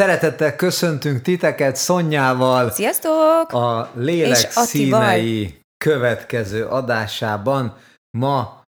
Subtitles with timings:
[0.00, 2.70] Szeretettel köszöntünk titeket Szonyával.
[2.70, 3.52] Sziasztok!
[3.52, 7.76] A Lélek színei következő adásában
[8.10, 8.62] ma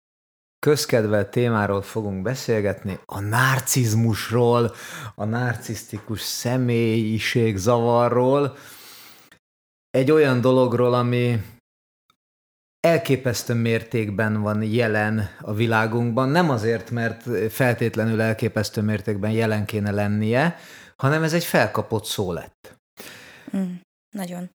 [0.66, 4.74] közkedvelt témáról fogunk beszélgetni, a narcizmusról,
[5.14, 8.56] a narcisztikus személyiség zavarról,
[9.90, 11.42] egy olyan dologról, ami
[12.80, 20.56] elképesztő mértékben van jelen a világunkban, nem azért, mert feltétlenül elképesztő mértékben jelen kéne lennie,
[21.00, 22.78] hanem ez egy felkapott szó lett.
[23.56, 23.74] Mm,
[24.14, 24.50] nagyon.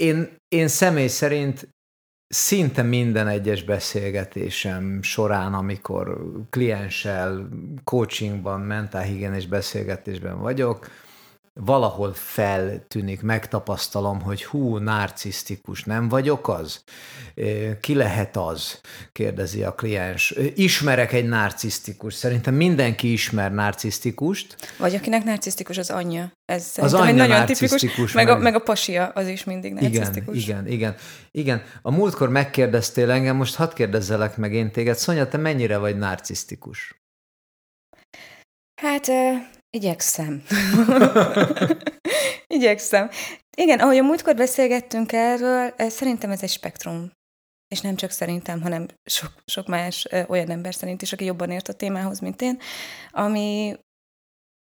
[0.00, 1.68] Én, én személy szerint
[2.26, 7.48] szinte minden egyes beszélgetésem során, amikor klienssel,
[7.84, 10.90] coachingban, mentálhigiénés beszélgetésben vagyok,
[11.60, 16.84] valahol feltűnik, megtapasztalom, hogy hú, narcisztikus, nem vagyok az?
[17.80, 18.80] Ki lehet az?
[19.12, 20.34] kérdezi a kliens.
[20.54, 22.14] Ismerek egy narcisztikus.
[22.14, 24.56] Szerintem mindenki ismer narcisztikust.
[24.78, 26.32] Vagy akinek narcisztikus az anyja.
[26.44, 28.12] Ez az anyja egy nagyon tipikus.
[28.12, 30.42] Meg, meg, a, meg a pasia, az is mindig narcisztikus.
[30.42, 30.94] Igen, igen, igen.
[31.30, 31.62] igen.
[31.82, 34.96] A múltkor megkérdeztél engem, most hadd kérdezzelek meg én téged.
[34.96, 37.02] Szonya, te mennyire vagy narcisztikus?
[38.80, 39.10] Hát
[39.74, 40.42] Igyekszem.
[42.56, 43.10] Igyekszem.
[43.56, 47.10] Igen, ahogy a múltkor beszélgettünk erről, eh, szerintem ez egy spektrum.
[47.68, 51.50] És nem csak szerintem, hanem sok, sok más eh, olyan ember szerint is, aki jobban
[51.50, 52.58] ért a témához, mint én,
[53.10, 53.76] ami,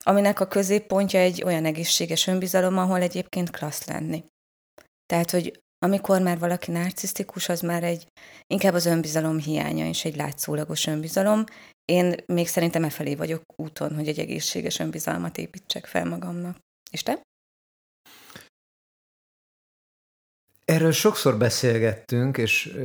[0.04, 4.24] aminek a középpontja egy olyan egészséges önbizalom, ahol egyébként klassz lenni.
[5.06, 8.06] Tehát, hogy amikor már valaki narcisztikus, az már egy
[8.46, 11.44] inkább az önbizalom hiánya és egy látszólagos önbizalom.
[11.84, 16.58] Én még szerintem e felé vagyok úton, hogy egy egészséges önbizalmat építsek fel magamnak.
[16.90, 17.20] És te?
[20.64, 22.76] Erről sokszor beszélgettünk, és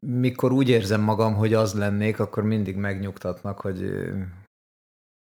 [0.00, 3.84] mikor úgy érzem magam, hogy az lennék, akkor mindig megnyugtatnak, hogy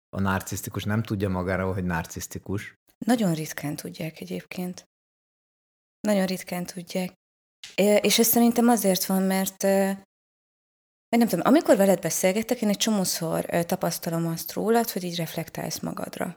[0.08, 2.74] a narcisztikus nem tudja magára, hogy narcisztikus.
[3.06, 4.84] Nagyon ritkán tudják egyébként.
[6.08, 7.12] Nagyon ritkán tudják.
[8.00, 9.62] És ez szerintem azért van, mert
[11.08, 16.36] nem tudom, amikor veled beszélgetek, én egy csomószor tapasztalom azt rólad, hogy így reflektálsz magadra.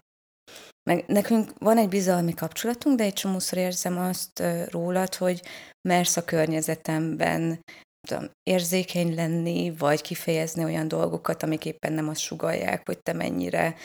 [0.89, 5.41] Meg nekünk van egy bizalmi kapcsolatunk, de egy csomószor érzem azt rólad, hogy
[5.87, 7.59] mersz a környezetemben
[8.07, 13.75] tudom, érzékeny lenni, vagy kifejezni olyan dolgokat, amik éppen nem azt sugalják, hogy te mennyire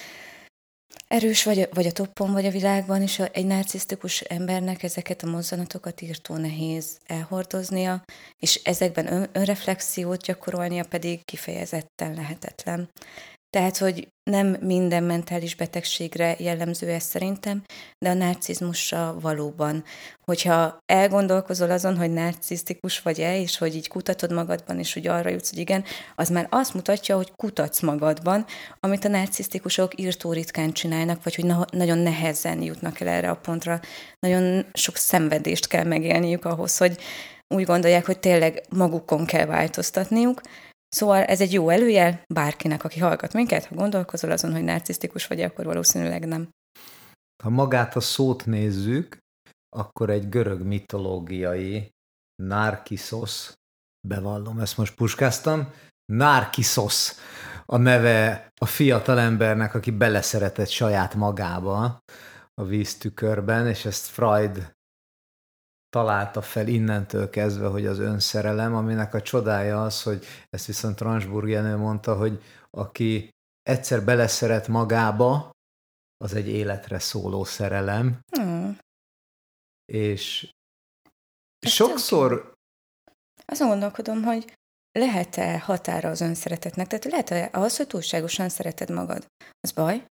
[1.09, 6.01] erős vagy, vagy a toppon vagy a világban, és egy narcisztikus embernek ezeket a mozzanatokat
[6.01, 8.05] írtó nehéz elhordoznia,
[8.39, 12.89] és ezekben ön, önreflexiót gyakorolnia pedig kifejezetten lehetetlen.
[13.51, 17.63] Tehát, hogy nem minden mentális betegségre jellemző ez szerintem,
[17.99, 19.85] de a narcizmusra valóban.
[20.25, 25.51] Hogyha elgondolkozol azon, hogy narcisztikus vagy-e, és hogy így kutatod magadban, és hogy arra jutsz,
[25.51, 25.85] hogy igen,
[26.15, 28.45] az már azt mutatja, hogy kutatsz magadban,
[28.81, 33.37] amit a narcisztikusok írtó ritkán csinálnak, vagy hogy na- nagyon nehezen jutnak el erre a
[33.37, 33.81] pontra.
[34.19, 36.99] Nagyon sok szenvedést kell megélniük ahhoz, hogy
[37.55, 40.41] úgy gondolják, hogy tényleg magukon kell változtatniuk,
[40.97, 45.41] Szóval ez egy jó előjel bárkinek, aki hallgat minket, ha gondolkozol azon, hogy narcisztikus vagy,
[45.41, 46.49] akkor valószínűleg nem.
[47.43, 49.19] Ha magát a szót nézzük,
[49.77, 51.91] akkor egy görög mitológiai
[52.43, 53.53] Narkisos,
[54.09, 55.73] bevallom, ezt most puskáztam,
[56.13, 57.13] Narkisos
[57.67, 61.99] a neve a fiatal embernek, aki beleszeretett saját magába
[62.55, 64.73] a víztükörben, és ezt Freud
[65.91, 71.49] találta fel innentől kezdve, hogy az önszerelem, aminek a csodája az, hogy ezt viszont Transburg
[71.49, 73.29] Jenő mondta, hogy aki
[73.63, 75.51] egyszer beleszeret magába,
[76.17, 78.21] az egy életre szóló szerelem.
[78.37, 78.79] Hmm.
[79.93, 80.51] És
[81.59, 82.53] Ez sokszor...
[83.45, 84.55] Azon gondolkodom, hogy
[84.93, 86.87] lehet-e határa az önszeretetnek?
[86.87, 89.27] Tehát lehet-e az, hogy túlságosan szereted magad?
[89.61, 90.07] Az baj?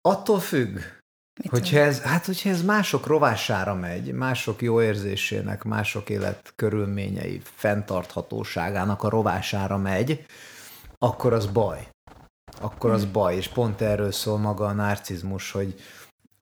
[0.00, 0.99] Attól függ.
[1.48, 9.02] Hogyha ez, hát, hogyha ez mások rovására megy, mások jó érzésének, mások élet körülményei fenntarthatóságának
[9.02, 10.24] a rovására megy,
[10.98, 11.88] akkor az baj.
[12.60, 13.12] Akkor az hmm.
[13.12, 15.74] baj, és pont erről szól maga a narcizmus, hogy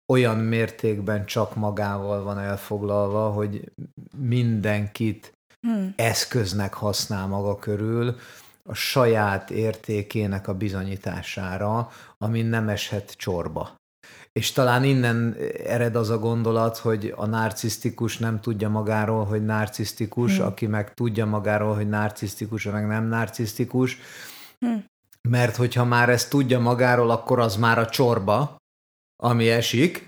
[0.07, 3.73] olyan mértékben csak magával van elfoglalva, hogy
[4.17, 5.93] mindenkit hmm.
[5.97, 8.17] eszköznek használ maga körül,
[8.63, 13.78] a saját értékének a bizonyítására, ami nem eshet csorba.
[14.39, 15.37] És talán innen
[15.67, 20.47] ered az a gondolat, hogy a narcisztikus nem tudja magáról, hogy narcisztikus, hmm.
[20.47, 23.99] aki meg tudja magáról, hogy narcisztikus, meg nem narcisztikus.
[24.59, 24.85] Hmm.
[25.29, 28.57] Mert hogyha már ezt tudja magáról, akkor az már a csorba,
[29.23, 30.07] ami esik,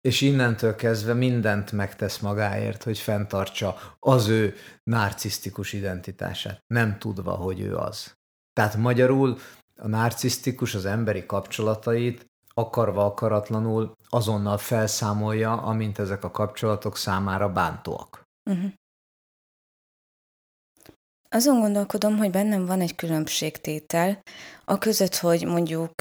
[0.00, 7.60] és innentől kezdve mindent megtesz magáért, hogy fenntartsa az ő narcisztikus identitását, nem tudva, hogy
[7.60, 8.14] ő az.
[8.52, 9.38] Tehát magyarul
[9.76, 12.26] a narcisztikus az emberi kapcsolatait
[12.60, 18.22] akarva akaratlanul azonnal felszámolja, amint ezek a kapcsolatok számára bántóak.
[18.50, 18.72] Uh-huh.
[21.28, 24.22] Azon gondolkodom, hogy bennem van egy különbségtétel,
[24.64, 25.92] a között, hogy mondjuk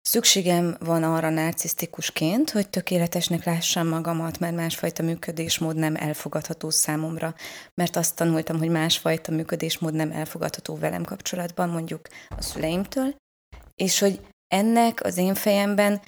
[0.00, 7.34] szükségem van arra narcisztikusként, hogy tökéletesnek lássam magamat, mert másfajta működésmód nem elfogadható számomra,
[7.74, 13.14] mert azt tanultam, hogy másfajta működésmód nem elfogadható velem kapcsolatban, mondjuk a szüleimtől,
[13.74, 16.00] és hogy ennek az én fejemben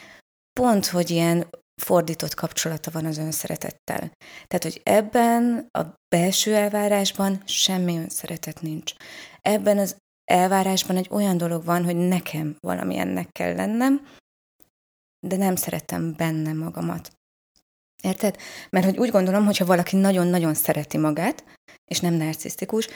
[0.61, 1.49] pont, hogy ilyen
[1.83, 4.11] fordított kapcsolata van az önszeretettel.
[4.47, 8.93] Tehát, hogy ebben a belső elvárásban semmi önszeretet nincs.
[9.43, 14.07] Ebben az elvárásban egy olyan dolog van, hogy nekem valami ennek kell lennem,
[15.27, 17.13] de nem szeretem benne magamat.
[18.03, 18.37] Érted?
[18.71, 21.45] Mert hogy úgy gondolom, hogy ha valaki nagyon-nagyon szereti magát,
[21.85, 22.89] és nem narcisztikus,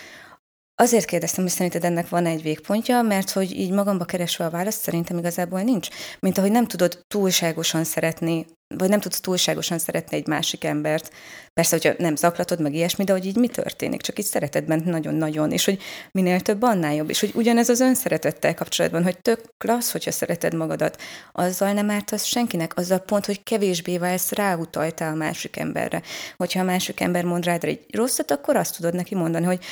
[0.82, 4.82] Azért kérdeztem, hogy szerinted ennek van egy végpontja, mert hogy így magamba keresve a választ
[4.82, 5.88] szerintem igazából nincs.
[6.20, 8.46] Mint ahogy nem tudod túlságosan szeretni,
[8.76, 11.10] vagy nem tudsz túlságosan szeretni egy másik embert.
[11.52, 14.84] Persze, hogyha nem zaklatod, meg ilyesmi, de hogy így mi történik, csak így szereted bent
[14.84, 17.10] nagyon-nagyon, és hogy minél több, annál jobb.
[17.10, 21.00] És hogy ugyanez az önszeretettel kapcsolatban, hogy tök klassz, hogyha szereted magadat,
[21.32, 26.02] azzal nem ártasz senkinek, azzal pont, hogy kevésbé válsz ráutaltál a másik emberre.
[26.36, 29.64] Hogyha a másik ember mond rád egy rosszat, akkor azt tudod neki mondani, hogy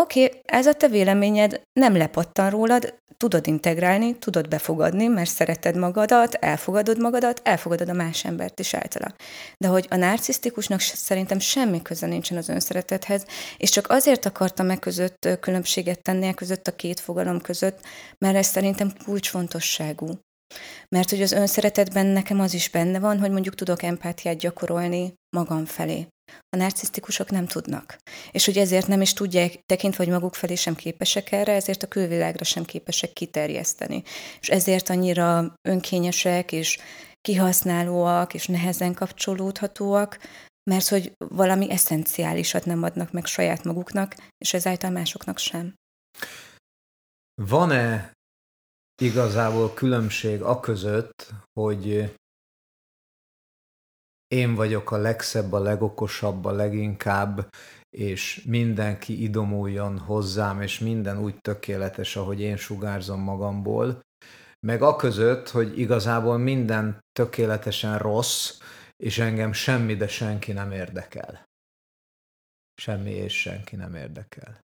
[0.00, 5.76] oké, okay, ez a te véleményed nem lepattan rólad, tudod integrálni, tudod befogadni, mert szereted
[5.76, 9.14] magadat, elfogadod magadat, elfogadod a más embert is általa.
[9.56, 13.26] De hogy a narcisztikusnak szerintem semmi köze nincsen az önszeretethez,
[13.56, 17.80] és csak azért akartam meg között különbséget tenni, között a két fogalom között,
[18.18, 20.06] mert ez szerintem kulcsfontosságú.
[20.88, 25.64] Mert hogy az önszeretetben nekem az is benne van, hogy mondjuk tudok empátiát gyakorolni magam
[25.64, 26.06] felé.
[26.48, 27.96] A narcisztikusok nem tudnak.
[28.30, 31.88] És hogy ezért nem is tudják, tekintve, hogy maguk felé sem képesek erre, ezért a
[31.88, 34.02] külvilágra sem képesek kiterjeszteni.
[34.40, 36.78] És ezért annyira önkényesek és
[37.20, 40.18] kihasználóak és nehezen kapcsolódhatóak,
[40.70, 45.74] mert hogy valami eszenciálisat nem adnak meg saját maguknak, és ezáltal másoknak sem.
[47.42, 48.12] Van-e
[49.02, 52.14] igazából különbség a között, hogy
[54.28, 57.48] én vagyok a legszebb, a legokosabb, a leginkább,
[57.90, 64.04] és mindenki idomuljon hozzám, és minden úgy tökéletes, ahogy én sugárzom magamból,
[64.66, 68.58] meg a között, hogy igazából minden tökéletesen rossz,
[68.96, 71.44] és engem semmi, de senki nem érdekel.
[72.74, 74.64] Semmi és senki nem érdekel.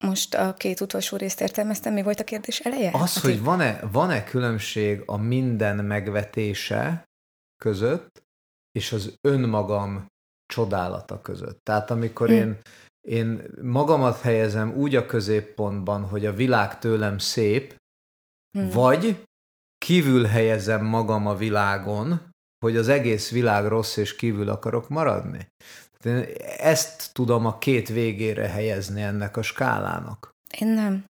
[0.00, 2.90] Most a két utolsó részt értelmeztem, mi volt a kérdés eleje?
[2.92, 7.04] Az, hogy van-e, van-e különbség a minden megvetése
[7.62, 8.22] között,
[8.72, 10.06] és az önmagam
[10.46, 11.64] csodálata között.
[11.64, 12.34] Tehát amikor hm.
[12.34, 12.58] én,
[13.00, 17.76] én magamat helyezem úgy a középpontban, hogy a világ tőlem szép,
[18.58, 18.68] hm.
[18.68, 19.22] vagy
[19.78, 22.20] kívül helyezem magam a világon,
[22.64, 25.46] hogy az egész világ rossz, és kívül akarok maradni.
[26.04, 26.24] Én
[26.58, 30.30] ezt tudom a két végére helyezni ennek a skálának.
[30.58, 31.04] Én nem.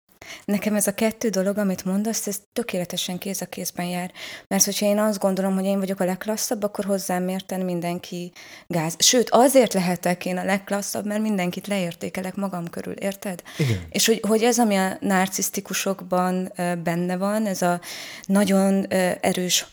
[0.45, 4.11] Nekem ez a kettő dolog, amit mondasz, ez tökéletesen kéz a kézben jár.
[4.47, 8.31] Mert hogyha én azt gondolom, hogy én vagyok a legklasszabb, akkor hozzám mérten mindenki
[8.67, 8.95] gáz.
[8.97, 13.43] Sőt, azért lehetek én a legklasszabb, mert mindenkit leértékelek magam körül, érted?
[13.57, 13.87] Igen.
[13.89, 17.81] És hogy, hogy ez, ami a narcisztikusokban benne van, ez a
[18.25, 18.85] nagyon
[19.21, 19.65] erős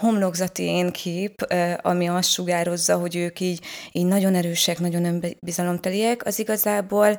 [0.00, 1.46] homlokzati én kép,
[1.82, 7.18] ami azt sugározza, hogy ők így, így nagyon erősek, nagyon önbizalomteliek, az igazából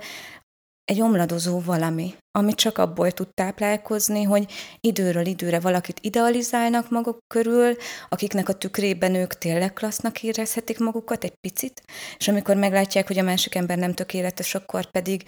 [0.85, 7.75] egy omladozó valami, ami csak abból tud táplálkozni, hogy időről időre valakit idealizálnak maguk körül,
[8.09, 11.81] akiknek a tükrében ők tényleg klassznak érezhetik magukat egy picit,
[12.17, 15.23] és amikor meglátják, hogy a másik ember nem tökéletes, akkor pedig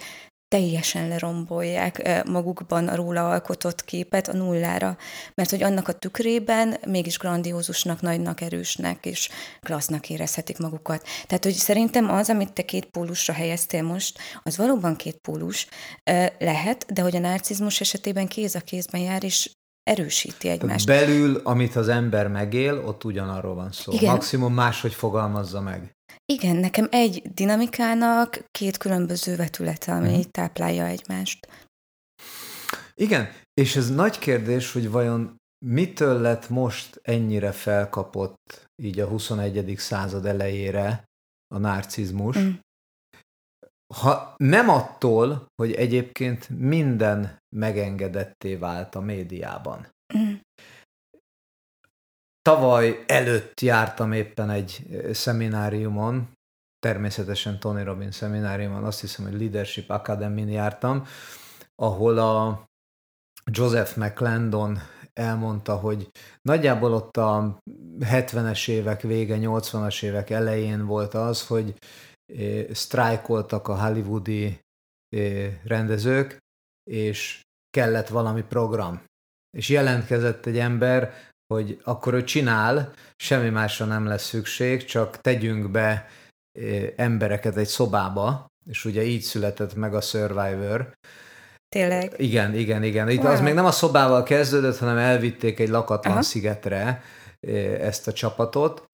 [0.56, 4.96] teljesen lerombolják magukban a róla alkotott képet a nullára,
[5.34, 9.28] mert hogy annak a tükrében mégis grandiózusnak, nagynak, erősnek és
[9.60, 11.06] klassznak érezhetik magukat.
[11.26, 15.68] Tehát, hogy szerintem az, amit te két pólusra helyeztél most, az valóban két pólus
[16.38, 19.50] lehet, de hogy a narcizmus esetében kéz a kézben jár, és
[19.82, 20.86] erősíti egymást.
[20.86, 23.92] Belül, amit az ember megél, ott ugyanarról van szó.
[23.92, 24.12] Igen.
[24.12, 25.95] Maximum máshogy fogalmazza meg.
[26.32, 30.30] Igen, nekem egy dinamikának két különböző vetülete, ami hmm.
[30.30, 31.48] táplálja egymást.
[32.94, 39.74] Igen, és ez nagy kérdés, hogy vajon mitől lett most ennyire felkapott így a 21.
[39.76, 41.04] század elejére
[41.54, 42.50] a narcizmus, mm.
[43.94, 49.86] ha nem attól, hogy egyébként minden megengedetté vált a médiában.
[52.46, 56.32] Tavaly előtt jártam éppen egy szemináriumon,
[56.78, 61.06] természetesen Tony Robbins szemináriumon, azt hiszem, hogy Leadership Academy-n jártam,
[61.74, 62.64] ahol a
[63.50, 64.78] Joseph McClendon
[65.12, 66.10] elmondta, hogy
[66.42, 67.58] nagyjából ott a
[68.00, 71.74] 70-es évek vége, 80-as évek elején volt az, hogy
[72.70, 74.60] sztrájkoltak a hollywoodi
[75.64, 76.38] rendezők,
[76.90, 79.02] és kellett valami program.
[79.56, 81.14] És jelentkezett egy ember,
[81.46, 86.08] hogy akkor ő csinál, semmi másra nem lesz szükség, csak tegyünk be
[86.96, 90.92] embereket egy szobába, és ugye így született meg a Survivor.
[91.68, 92.14] Tényleg?
[92.16, 93.08] Igen, igen, igen.
[93.08, 93.32] Itt wow.
[93.32, 96.22] az még nem a szobával kezdődött, hanem elvitték egy lakatlan Aha.
[96.22, 97.02] szigetre
[97.80, 98.88] ezt a csapatot,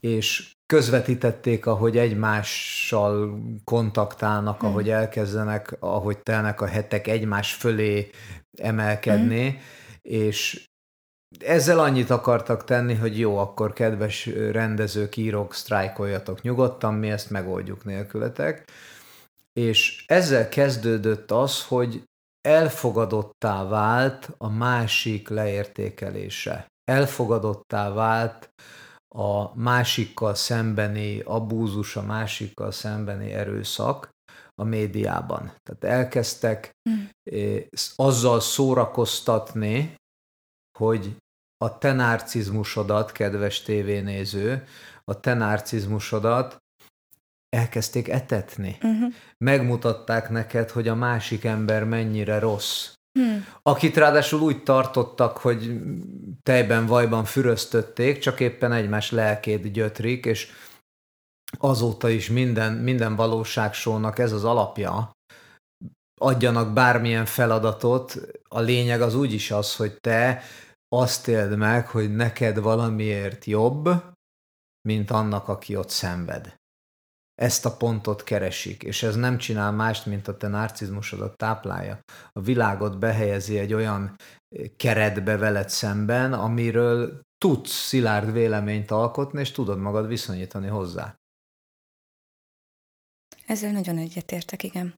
[0.00, 4.68] és közvetítették, ahogy egymással kontaktálnak, hmm.
[4.68, 8.10] ahogy elkezdenek, ahogy telnek a hetek egymás fölé
[8.58, 9.60] emelkedni, hmm.
[10.02, 10.66] és
[11.38, 17.84] ezzel annyit akartak tenni, hogy jó, akkor kedves rendezők, írók, sztrájkoljatok nyugodtan, mi ezt megoldjuk
[17.84, 18.70] nélkületek.
[19.52, 22.02] És ezzel kezdődött az, hogy
[22.40, 26.66] elfogadottá vált a másik leértékelése.
[26.84, 28.48] Elfogadottá vált
[29.14, 34.08] a másikkal szembeni abúzus, a másikkal szembeni erőszak
[34.54, 35.52] a médiában.
[35.62, 37.04] Tehát elkezdtek mm.
[37.94, 39.96] azzal szórakoztatni,
[40.78, 41.16] hogy
[41.64, 44.66] a te narcizmusodat, kedves tévénéző,
[45.04, 46.56] a te narcizmusodat
[47.56, 48.78] elkezdték etetni.
[48.82, 49.12] Uh-huh.
[49.44, 52.92] Megmutatták neked, hogy a másik ember mennyire rossz.
[53.18, 53.46] Hmm.
[53.62, 55.80] Akit ráadásul úgy tartottak, hogy
[56.42, 60.50] tejben, vajban füröztötték, csak éppen egymás lelkét gyötrik, és
[61.58, 65.10] azóta is minden, minden valóságsónak ez az alapja.
[66.20, 68.16] Adjanak bármilyen feladatot,
[68.48, 70.42] a lényeg az úgyis az, hogy te
[70.88, 73.88] azt éld meg, hogy neked valamiért jobb,
[74.88, 76.56] mint annak, aki ott szenved.
[77.34, 82.00] Ezt a pontot keresik, és ez nem csinál mást, mint a te narcizmusodat táplálja.
[82.32, 84.16] A világot behelyezi egy olyan
[84.76, 91.14] keretbe veled szemben, amiről tudsz szilárd véleményt alkotni, és tudod magad viszonyítani hozzá.
[93.46, 94.94] Ezzel nagyon egyetértek, igen.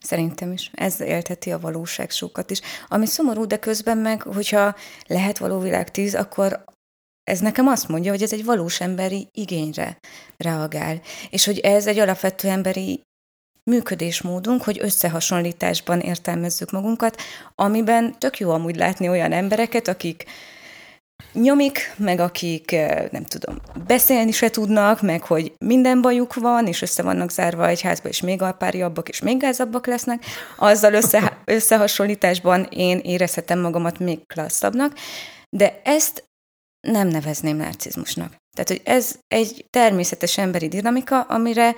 [0.00, 0.70] Szerintem is.
[0.74, 2.60] Ez élteti a valóság sokat is.
[2.88, 4.74] Ami szomorú, de közben meg, hogyha
[5.06, 6.64] lehet való világ tíz, akkor
[7.24, 9.98] ez nekem azt mondja, hogy ez egy valós emberi igényre
[10.36, 11.00] reagál.
[11.30, 13.02] És hogy ez egy alapvető emberi
[13.70, 17.20] működésmódunk, hogy összehasonlításban értelmezzük magunkat,
[17.54, 20.24] amiben tök jó amúgy látni olyan embereket, akik
[21.32, 22.70] nyomik, meg akik,
[23.10, 27.80] nem tudom, beszélni se tudnak, meg hogy minden bajuk van, és össze vannak zárva egy
[27.80, 30.24] házba, és még alpáriabbak, és még gázabbak lesznek,
[30.56, 34.94] azzal össze, összehasonlításban én érezhetem magamat még klasszabbnak,
[35.50, 36.24] de ezt
[36.80, 38.36] nem nevezném narcizmusnak.
[38.56, 41.74] Tehát, hogy ez egy természetes emberi dinamika, amire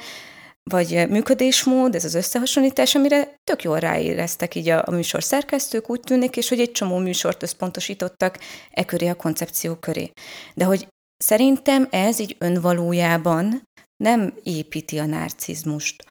[0.70, 6.00] vagy működésmód, ez az összehasonlítás, amire tök jól ráéreztek így a, a műsor szerkesztők, úgy
[6.00, 8.38] tűnik, és hogy egy csomó műsort összpontosítottak
[8.70, 10.12] e köré a koncepció köré.
[10.54, 13.62] De hogy szerintem ez így önvalójában
[13.96, 16.04] nem építi a narcizmust.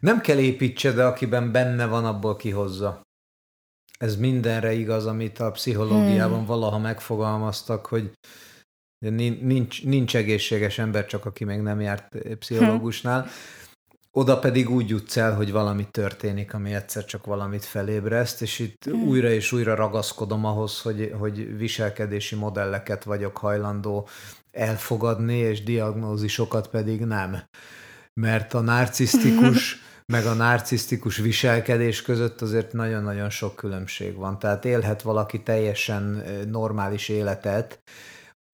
[0.00, 3.02] Nem kell építse, de akiben benne van, abból kihozza.
[3.98, 6.46] Ez mindenre igaz, amit a pszichológiában hmm.
[6.46, 8.10] valaha megfogalmaztak, hogy
[9.10, 13.26] nincs, nincs egészséges ember, csak aki még nem járt pszichológusnál.
[14.16, 18.84] Oda pedig úgy jutsz el, hogy valami történik, ami egyszer csak valamit felébreszt, és itt
[18.84, 19.02] hmm.
[19.02, 24.08] újra és újra ragaszkodom ahhoz, hogy, hogy viselkedési modelleket vagyok hajlandó
[24.52, 27.38] elfogadni, és diagnózisokat pedig nem.
[28.12, 29.76] Mert a narcisztikus
[30.12, 34.38] meg a narcisztikus viselkedés között azért nagyon-nagyon sok különbség van.
[34.38, 37.82] Tehát élhet valaki teljesen normális életet,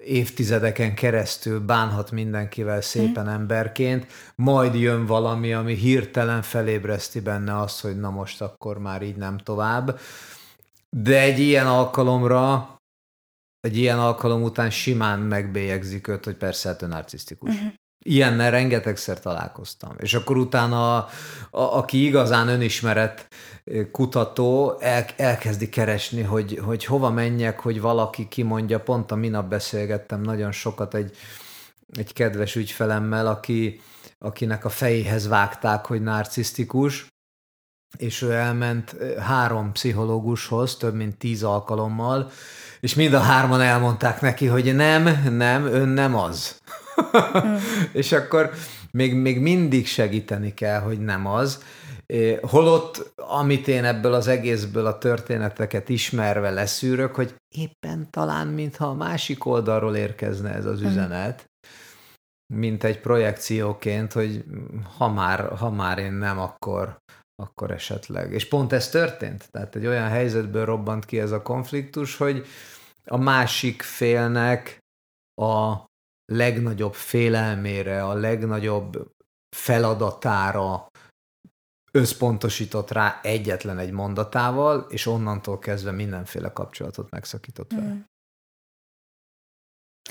[0.05, 3.33] évtizedeken keresztül bánhat mindenkivel szépen hmm.
[3.33, 9.17] emberként, majd jön valami, ami hirtelen felébreszti benne azt, hogy na most akkor már így
[9.17, 9.99] nem tovább.
[10.97, 12.77] De egy ilyen alkalomra,
[13.61, 17.55] egy ilyen alkalom után simán megbélyegzik őt, hogy persze hát ő narcisztikus.
[17.55, 17.73] Uh-huh.
[18.05, 19.95] Ilyennel rengetegszer találkoztam.
[19.99, 21.09] És akkor utána, a,
[21.51, 23.29] a, aki igazán önismeret
[23.93, 28.81] kutató, el, elkezdi keresni, hogy, hogy hova menjek, hogy valaki kimondja.
[28.81, 31.17] Pont a minap beszélgettem nagyon sokat egy,
[31.97, 33.81] egy kedves ügyfelemmel, aki,
[34.19, 37.07] akinek a fejéhez vágták, hogy narcisztikus,
[37.97, 42.31] és ő elment három pszichológushoz, több mint tíz alkalommal,
[42.81, 46.61] és mind a hárman elmondták neki, hogy nem, nem, ön nem az.
[47.93, 48.51] És akkor
[48.91, 51.63] még, még mindig segíteni kell, hogy nem az.
[52.43, 58.95] Holott, amit én ebből az egészből a történeteket ismerve leszűrök, hogy éppen talán, mintha a
[58.95, 60.87] másik oldalról érkezne ez az mm.
[60.87, 61.51] üzenet,
[62.55, 64.45] mint egy projekcióként, hogy
[64.99, 66.97] ha már, ha már én nem, akkor,
[67.43, 68.33] akkor esetleg.
[68.33, 69.49] És pont ez történt.
[69.51, 72.47] Tehát egy olyan helyzetből robbant ki ez a konfliktus, hogy
[73.05, 74.79] a másik félnek
[75.43, 75.85] a
[76.31, 79.15] legnagyobb félelmére, a legnagyobb
[79.57, 80.87] feladatára
[81.93, 87.93] összpontosított rá egyetlen egy mondatával, és onnantól kezdve mindenféle kapcsolatot megszakított vele.
[87.93, 88.01] Mm.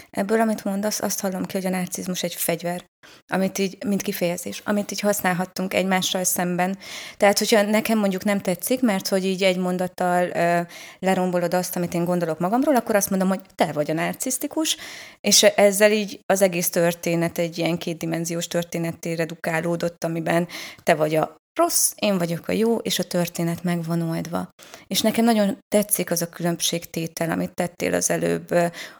[0.09, 2.85] Ebből, amit mondasz, azt hallom ki, hogy a narcizmus egy fegyver,
[3.27, 6.77] amit így, mint kifejezés, amit így használhattunk egymással szemben.
[7.17, 10.61] Tehát, hogyha nekem mondjuk nem tetszik, mert hogy így egy mondattal ö,
[10.99, 14.77] lerombolod azt, amit én gondolok magamról, akkor azt mondom, hogy te vagy a narcisztikus,
[15.21, 20.47] és ezzel így az egész történet egy ilyen kétdimenziós történetté redukálódott, amiben
[20.83, 24.49] te vagy a rossz, én vagyok a jó, és a történet meg van oldva.
[24.87, 28.51] És nekem nagyon tetszik az a különbségtétel, amit tettél az előbb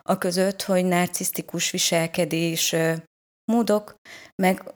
[0.03, 2.75] a között, hogy narcisztikus viselkedés
[3.51, 3.95] módok,
[4.41, 4.73] meg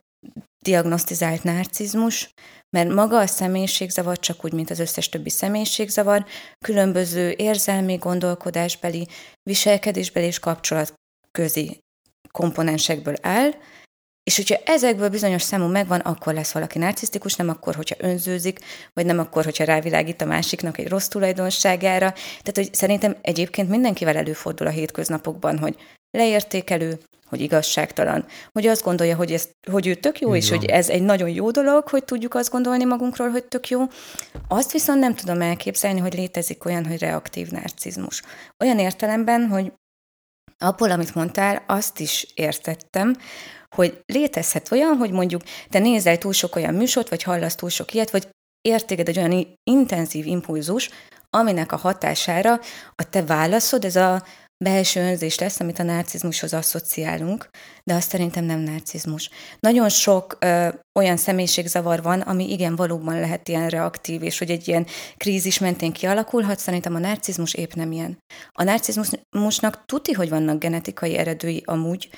[0.66, 2.30] diagnosztizált narcizmus,
[2.78, 6.25] mert maga a személyiségzavar, csak úgy, mint az összes többi személyiségzavar,
[6.66, 9.08] különböző érzelmi, gondolkodásbeli,
[9.44, 11.80] viselkedésbeli és kapcsolatközi
[12.32, 13.52] komponensekből áll,
[14.24, 18.60] és hogyha ezekből bizonyos számú megvan, akkor lesz valaki narcisztikus, nem akkor, hogyha önzőzik,
[18.94, 22.12] vagy nem akkor, hogyha rávilágít a másiknak egy rossz tulajdonságára.
[22.12, 25.75] Tehát, hogy szerintem egyébként mindenkivel előfordul a hétköznapokban, hogy
[26.12, 27.00] leértékelő,
[27.30, 30.42] hogy igazságtalan, hogy azt gondolja, hogy, ez, hogy ő tök jó, Igen.
[30.42, 33.82] és hogy ez egy nagyon jó dolog, hogy tudjuk azt gondolni magunkról, hogy tök jó.
[34.48, 38.22] Azt viszont nem tudom elképzelni, hogy létezik olyan, hogy reaktív narcizmus.
[38.60, 39.74] Olyan értelemben, hogy
[40.58, 43.15] abból, amit mondtál, azt is értettem,
[43.74, 47.94] hogy létezhet olyan, hogy mondjuk te nézel túl sok olyan műsort, vagy hallasz túl sok
[47.94, 48.27] ilyet, vagy
[48.62, 50.89] értéged egy olyan intenzív impulzus,
[51.30, 52.60] aminek a hatására
[52.95, 54.24] a te válaszod, ez a
[54.63, 57.50] belső önzés lesz, amit a narcizmushoz asszociálunk,
[57.84, 59.30] de azt szerintem nem narcizmus.
[59.60, 60.67] Nagyon sok ö,
[61.00, 65.91] olyan személyiségzavar van, ami igen, valóban lehet ilyen reaktív, és hogy egy ilyen krízis mentén
[65.91, 68.17] kialakulhat, szerintem a narcizmus épp nem ilyen.
[68.52, 72.10] A narcizmusnak tuti, hogy vannak genetikai eredői amúgy,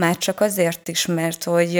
[0.00, 1.76] már csak azért is, mert hogy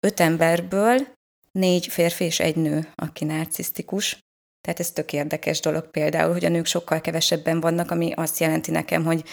[0.00, 1.06] öt emberből
[1.52, 4.18] négy férfi és egy nő, aki narcisztikus.
[4.60, 8.70] Tehát ez tök érdekes dolog például, hogy a nők sokkal kevesebben vannak, ami azt jelenti
[8.70, 9.28] nekem, hogy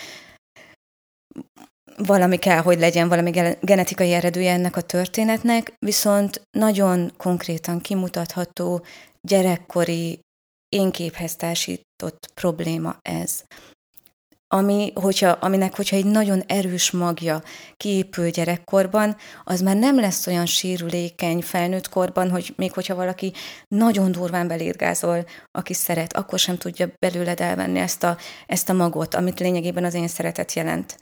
[1.98, 8.86] valami kell, hogy legyen valami genetikai eredője ennek a történetnek, viszont nagyon konkrétan kimutatható
[9.22, 10.20] gyerekkori
[10.70, 13.44] énképhez társított probléma ez
[14.56, 17.44] ami, hogyha, aminek, hogyha egy nagyon erős magja
[17.78, 23.34] kiépül gyerekkorban, az már nem lesz olyan sérülékeny felnőtt korban, hogy még hogyha valaki
[23.68, 29.16] nagyon durván belérgázol, aki szeret, akkor sem tudja belőled elvenni ezt a, ezt a magot,
[29.16, 30.98] amit lényegében az én szeretet jelent.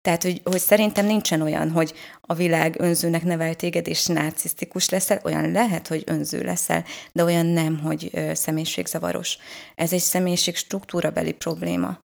[0.00, 5.20] Tehát, hogy, hogy szerintem nincsen olyan, hogy a világ önzőnek nevel téged, és narcisztikus leszel,
[5.24, 9.38] olyan lehet, hogy önző leszel, de olyan nem, hogy személyiségzavaros.
[9.74, 11.98] Ez egy személyiség struktúrabeli probléma.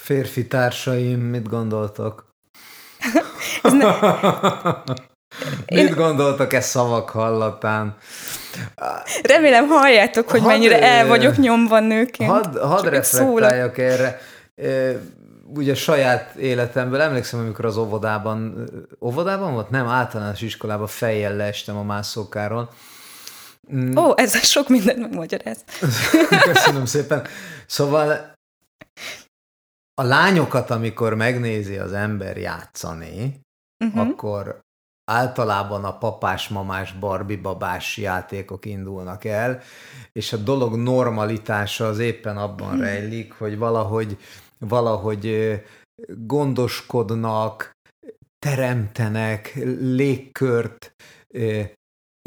[0.00, 2.26] Férfi társaim, mit gondoltok?
[5.66, 7.96] Mit gondoltak e szavak hallatán?
[9.22, 12.30] Remélem halljátok, hogy had, mennyire el vagyok nyomva nőként.
[12.30, 14.20] Hadd had reflektáljak erre.
[15.54, 18.68] Ugye saját életemből emlékszem, amikor az óvodában,
[19.00, 19.70] óvodában volt?
[19.70, 22.68] Nem, általános iskolában fejjel leestem a mászókáron.
[23.74, 23.96] Mm.
[23.96, 25.58] Ó, ez sok mindent megmagyaráz.
[26.52, 27.22] Köszönöm szépen.
[27.66, 28.36] Szóval
[29.98, 33.40] a lányokat, amikor megnézi az ember játszani,
[33.84, 34.00] uh-huh.
[34.00, 34.60] akkor
[35.10, 39.60] általában a papás-mamás, barbi-babás játékok indulnak el,
[40.12, 42.82] és a dolog normalitása az éppen abban uh-huh.
[42.82, 44.18] rejlik, hogy valahogy,
[44.58, 45.54] valahogy
[46.08, 47.72] gondoskodnak,
[48.38, 50.94] teremtenek légkört,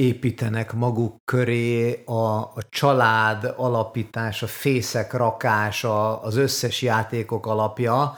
[0.02, 8.18] építenek maguk köré a, a család alapítása, fészek rakása, az összes játékok alapja,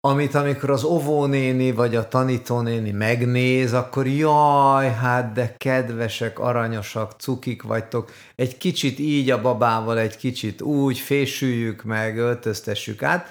[0.00, 7.62] amit amikor az óvónéni vagy a tanítónéni megnéz, akkor jaj, hát de kedvesek, aranyosak, cukik
[7.62, 13.28] vagytok, egy kicsit így a babával, egy kicsit úgy, fésüljük meg, öltöztessük át,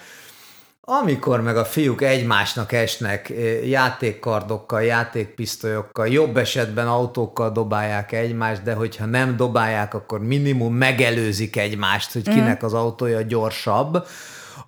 [0.86, 8.74] amikor meg a fiúk egymásnak esnek eh, játékkardokkal, játékpisztolyokkal, jobb esetben autókkal dobálják egymást, de
[8.74, 12.36] hogyha nem dobálják, akkor minimum megelőzik egymást, hogy mhm.
[12.36, 14.08] kinek az autója gyorsabb,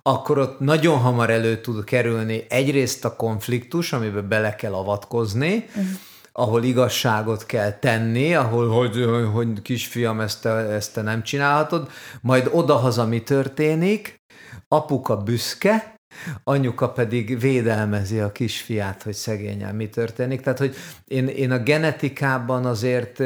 [0.02, 5.84] akkor ott nagyon hamar elő tud kerülni egyrészt a konfliktus, amiben bele kell avatkozni, uh-huh.
[6.32, 11.88] ahol igazságot kell tenni, ahol, hogy, hogy, hogy kisfiam, ezt te, ezt te nem csinálhatod,
[12.20, 14.20] majd odahaza mi történik,
[14.68, 15.95] apuka büszke,
[16.44, 20.40] anyuka pedig védelmezi a kisfiát, hogy szegényen mi történik.
[20.40, 20.74] Tehát, hogy
[21.04, 23.22] én, én a genetikában azért,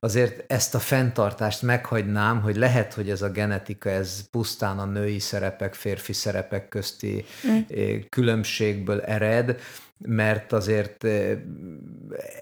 [0.00, 5.18] azért ezt a fenntartást meghagynám, hogy lehet, hogy ez a genetika, ez pusztán a női
[5.18, 7.58] szerepek, férfi szerepek közti mm.
[8.08, 9.60] különbségből ered,
[9.98, 11.06] mert azért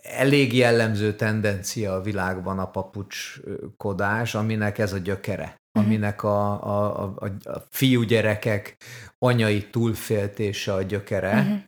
[0.02, 5.62] elég jellemző tendencia a világban a papucskodás, aminek ez a gyökere.
[5.74, 5.84] Mhm.
[5.84, 8.76] aminek a, a, a, a fiúgyerekek
[9.18, 11.58] anyai túlféltése a gyökere, uh-huh.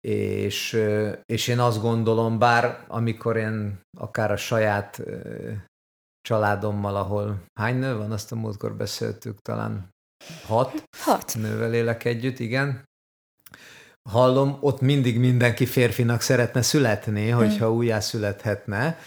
[0.00, 0.82] és,
[1.24, 5.02] és én azt gondolom, bár amikor én akár a saját
[6.20, 9.88] családommal, ahol hány nő van, azt a múltkor beszéltük, talán
[10.46, 11.34] hat, hat.
[11.34, 12.84] nővel élek együtt, igen.
[14.10, 17.76] Hallom, ott mindig mindenki férfinak szeretne születni, hogyha hmm.
[17.76, 18.98] újjászülethetne,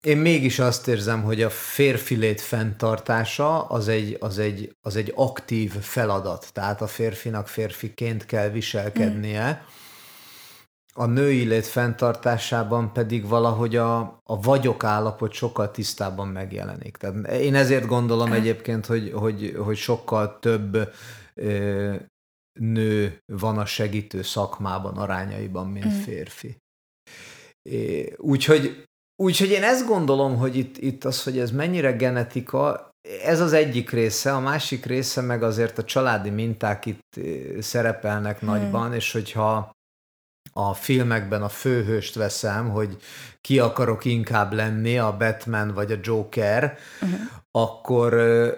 [0.00, 5.12] én mégis azt érzem, hogy a férfi lét fenntartása az egy, az, egy, az egy
[5.16, 9.64] aktív feladat, tehát a férfinak férfiként kell viselkednie.
[10.92, 16.96] A női lét fenntartásában pedig valahogy a, a vagyok állapot sokkal tisztábban megjelenik.
[16.96, 20.92] Tehát én ezért gondolom egyébként, hogy, hogy, hogy sokkal több
[21.34, 21.94] ö,
[22.60, 26.00] nő van a segítő szakmában arányaiban, mint mm.
[26.00, 26.56] férfi.
[28.16, 28.88] Úgyhogy
[29.20, 32.90] Úgyhogy én ezt gondolom, hogy itt, itt az, hogy ez mennyire genetika,
[33.24, 38.38] ez az egyik része, a másik része meg azért a családi minták itt eh, szerepelnek
[38.38, 38.48] hmm.
[38.48, 39.70] nagyban, és hogyha
[40.52, 42.96] a filmekben a főhőst veszem, hogy
[43.40, 47.20] ki akarok inkább lenni, a Batman vagy a Joker, uh-huh.
[47.50, 48.52] akkor eh,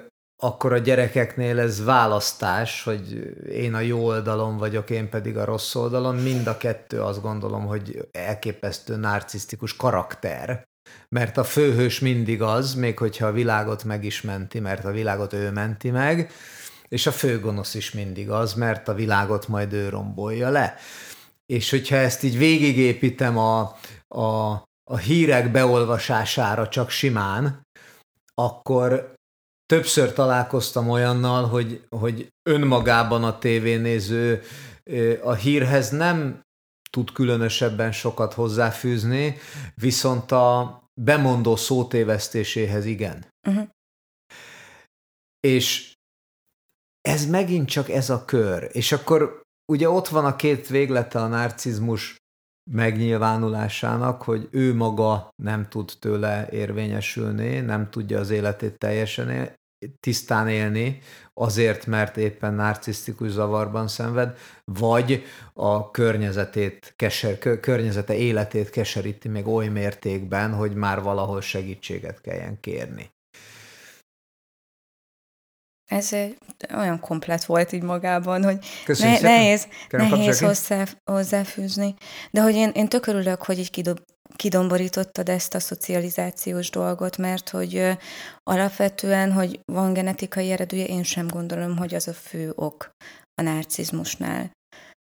[0.45, 5.75] akkor a gyerekeknél ez választás, hogy én a jó oldalon vagyok, én pedig a rossz
[5.75, 6.17] oldalon.
[6.17, 10.63] Mind a kettő azt gondolom, hogy elképesztő narcisztikus karakter.
[11.09, 15.33] Mert a főhős mindig az, még hogyha a világot meg is menti, mert a világot
[15.33, 16.31] ő menti meg,
[16.89, 20.75] és a főgonosz is mindig az, mert a világot majd ő rombolja le.
[21.47, 23.61] És hogyha ezt így végigépítem a,
[24.09, 24.51] a,
[24.91, 27.67] a hírek beolvasására csak simán,
[28.35, 29.15] akkor
[29.67, 34.43] többször találkoztam olyannal, hogy, hogy önmagában a tévénéző
[35.23, 36.41] a hírhez nem
[36.91, 39.37] tud különösebben sokat hozzáfűzni,
[39.75, 43.27] viszont a bemondó szótévesztéséhez igen.
[43.49, 43.69] Uh-huh.
[45.41, 45.93] És
[47.01, 48.69] ez megint csak ez a kör.
[48.73, 52.22] És akkor ugye ott van a két véglete a narcizmus
[52.71, 59.57] megnyilvánulásának, hogy ő maga nem tud tőle érvényesülni, nem tudja az életét teljesen
[60.01, 60.99] tisztán élni,
[61.35, 65.23] azért, mert éppen narcisztikus zavarban szenved, vagy
[65.53, 73.11] a környezetét, keser, környezete életét keseríti még oly mértékben, hogy már valahol segítséget kelljen kérni.
[75.93, 76.39] Ez egy,
[76.77, 81.95] olyan komplet volt így magában, hogy ne, nehéz, nehéz hozzá, hozzáfűzni.
[82.31, 84.01] De hogy én, én tök örülök, hogy így kidob,
[84.37, 87.93] kidomborítottad ezt a szocializációs dolgot, mert hogy ö,
[88.43, 92.91] alapvetően, hogy van genetikai eredője, én sem gondolom, hogy az a fő ok
[93.35, 94.51] a narcizmusnál.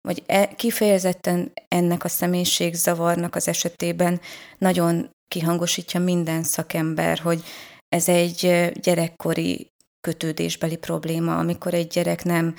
[0.01, 4.21] Vagy e, kifejezetten ennek a személyiségzavarnak az esetében
[4.59, 7.45] nagyon kihangosítja minden szakember, hogy
[7.89, 9.75] ez egy gyerekkori
[10.07, 12.55] kötődésbeli probléma, amikor egy gyerek nem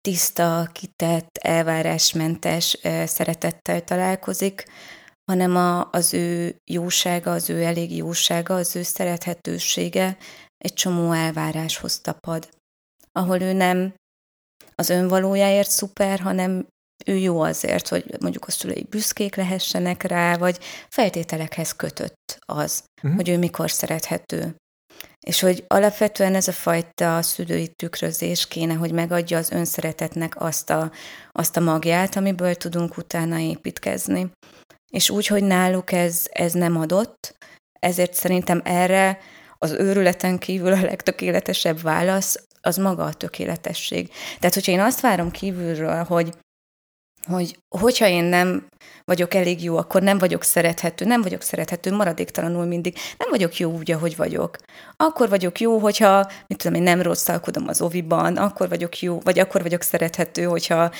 [0.00, 4.64] tiszta, kitett, elvárásmentes szeretettel találkozik,
[5.30, 10.16] hanem a, az ő jósága, az ő elég jósága, az ő szerethetősége
[10.58, 12.48] egy csomó elváráshoz tapad,
[13.12, 13.94] ahol ő nem
[14.74, 16.66] az önvalójáért szuper, hanem
[17.06, 23.14] ő jó azért, hogy mondjuk a szülei büszkék lehessenek rá, vagy feltételekhez kötött az, uh-huh.
[23.14, 24.56] hogy ő mikor szerethető.
[25.26, 30.90] És hogy alapvetően ez a fajta szülői tükrözés kéne, hogy megadja az önszeretetnek azt a,
[31.32, 34.30] azt a magját, amiből tudunk utána építkezni.
[34.90, 37.36] És úgy, hogy náluk ez, ez nem adott,
[37.78, 39.18] ezért szerintem erre
[39.58, 44.10] az őrületen kívül a legtökéletesebb válasz az maga a tökéletesség.
[44.38, 46.34] Tehát, hogyha én azt várom kívülről, hogy
[47.26, 48.66] hogy hogyha én nem
[49.04, 53.72] vagyok elég jó, akkor nem vagyok szerethető, nem vagyok szerethető maradéktalanul mindig, nem vagyok jó
[53.72, 54.56] úgy, ahogy vagyok.
[54.96, 59.38] Akkor vagyok jó, hogyha, mit tudom én, nem rosszalkodom az oviban, akkor vagyok jó, vagy
[59.38, 60.90] akkor vagyok szerethető, hogyha,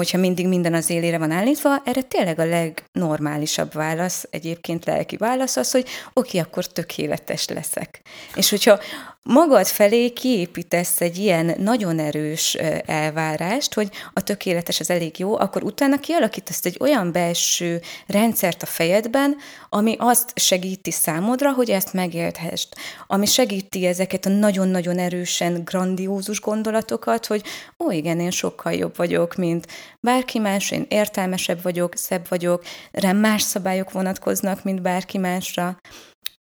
[0.00, 5.56] hogyha mindig minden az élére van állítva, erre tényleg a legnormálisabb válasz, egyébként lelki válasz
[5.56, 8.02] az, hogy oké, akkor tökéletes leszek.
[8.34, 8.78] És hogyha
[9.22, 12.54] magad felé kiépítesz egy ilyen nagyon erős
[12.86, 18.66] elvárást, hogy a tökéletes az elég jó, akkor utána kialakítasz egy olyan belső rendszert a
[18.66, 19.36] fejedben,
[19.68, 22.68] ami azt segíti számodra, hogy ezt megélthessd.
[23.06, 27.42] Ami segíti ezeket a nagyon-nagyon erősen grandiózus gondolatokat, hogy
[27.78, 29.66] ó, igen, én sokkal jobb vagyok, mint
[30.00, 35.76] bárki más, én értelmesebb vagyok, szebb vagyok, rám más szabályok vonatkoznak, mint bárki másra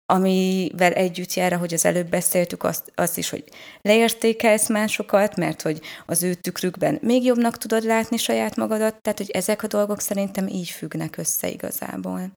[0.05, 3.43] amivel együtt jár, ahogy az előbb beszéltük, azt, azt is, hogy
[3.81, 9.29] leértékelsz másokat, mert hogy az ő tükrükben még jobbnak tudod látni saját magadat, tehát hogy
[9.29, 12.31] ezek a dolgok szerintem így függnek össze igazából.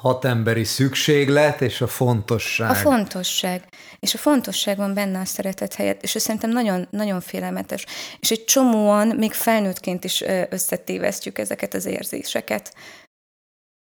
[0.00, 2.70] Hat emberi szükséglet és a fontosság.
[2.70, 3.64] A fontosság.
[3.98, 7.86] És a fontosság van benne a szeretet helyett, és ez szerintem nagyon, nagyon félelmetes.
[8.18, 12.74] És egy csomóan, még felnőttként is összetévesztjük ezeket az érzéseket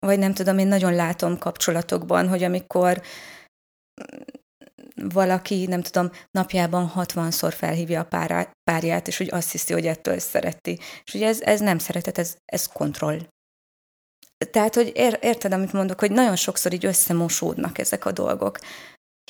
[0.06, 3.02] vagy nem tudom, én nagyon látom kapcsolatokban, hogy amikor
[4.94, 10.78] valaki, nem tudom, napjában 60-szor felhívja a párját, és hogy azt hiszi, hogy ettől szereti.
[11.04, 13.18] És ugye ez, ez nem szeretet, ez, ez kontroll.
[14.50, 18.58] Tehát, hogy ér, érted, amit mondok, hogy nagyon sokszor így összemosódnak ezek a dolgok.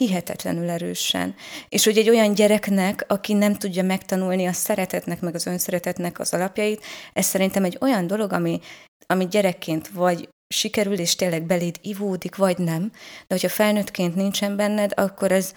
[0.01, 1.35] Hihetetlenül erősen.
[1.68, 6.35] És hogy egy olyan gyereknek, aki nem tudja megtanulni a szeretetnek, meg az önszeretetnek az
[6.35, 8.61] alapjait, ez szerintem egy olyan dolog, ami,
[9.07, 12.90] ami gyerekként vagy sikerül, és tényleg beléd ivódik, vagy nem.
[13.27, 15.53] De hogyha felnőttként nincsen benned, akkor ez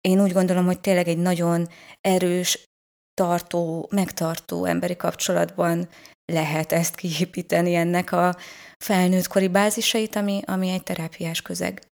[0.00, 1.68] én úgy gondolom, hogy tényleg egy nagyon
[2.00, 2.66] erős,
[3.14, 5.88] tartó, megtartó emberi kapcsolatban
[6.32, 8.36] lehet ezt kiépíteni ennek a
[8.84, 11.82] felnőttkori bázisait, ami, ami egy terápiás közeg.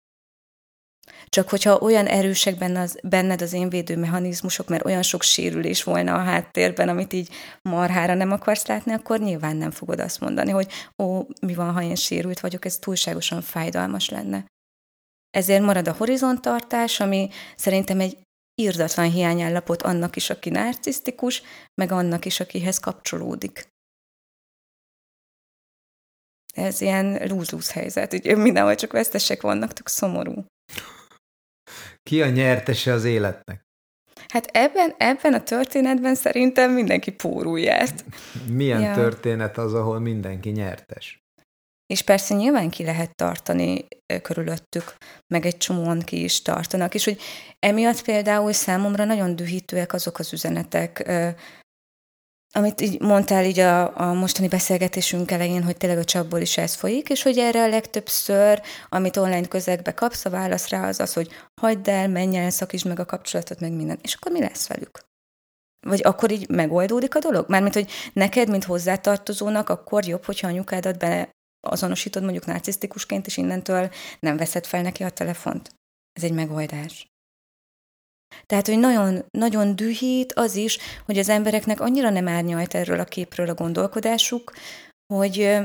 [1.28, 6.14] Csak hogyha olyan erősek benne az, benned az én mechanizmusok, mert olyan sok sérülés volna
[6.14, 7.28] a háttérben, amit így
[7.62, 10.72] marhára nem akarsz látni, akkor nyilván nem fogod azt mondani, hogy
[11.02, 14.44] ó, mi van, ha én sérült vagyok, ez túlságosan fájdalmas lenne.
[15.30, 18.18] Ezért marad a horizonttartás, ami szerintem egy
[18.54, 21.42] írdatlan hiányállapot annak is, aki narcisztikus,
[21.74, 23.68] meg annak is, akihez kapcsolódik.
[26.56, 30.44] Ez ilyen lúz helyzet, ugye mindenhol csak vesztesek vannak, tök szomorú.
[32.02, 33.64] Ki a nyertese az életnek?
[34.28, 38.04] Hát ebben, ebben a történetben szerintem mindenki pórul járt.
[38.50, 38.94] Milyen ja.
[38.94, 41.18] történet az, ahol mindenki nyertes?
[41.86, 43.86] És persze nyilván ki lehet tartani
[44.22, 44.94] körülöttük,
[45.34, 47.20] meg egy csomóan ki is tartanak, és hogy
[47.58, 51.10] emiatt például számomra nagyon dühítőek azok az üzenetek,
[52.56, 56.74] amit így mondtál így a, a mostani beszélgetésünk elején, hogy tényleg a csapból is ez
[56.74, 61.12] folyik, és hogy erre a legtöbbször, amit online közegbe kapsz, a válasz rá az az,
[61.12, 61.28] hogy
[61.60, 63.98] hagyd el, menj el, szakítsd meg a kapcsolatot, meg minden.
[64.02, 65.00] És akkor mi lesz velük?
[65.86, 67.44] Vagy akkor így megoldódik a dolog?
[67.48, 73.90] Mármint, hogy neked, mint hozzátartozónak, akkor jobb, hogyha anyukádat be azonosítod mondjuk narcisztikusként, és innentől
[74.20, 75.74] nem veszed fel neki a telefont.
[76.12, 77.15] Ez egy megoldás.
[78.46, 83.04] Tehát, hogy nagyon, nagyon dühít az is, hogy az embereknek annyira nem árnyalt erről a
[83.04, 84.52] képről a gondolkodásuk,
[85.14, 85.58] hogy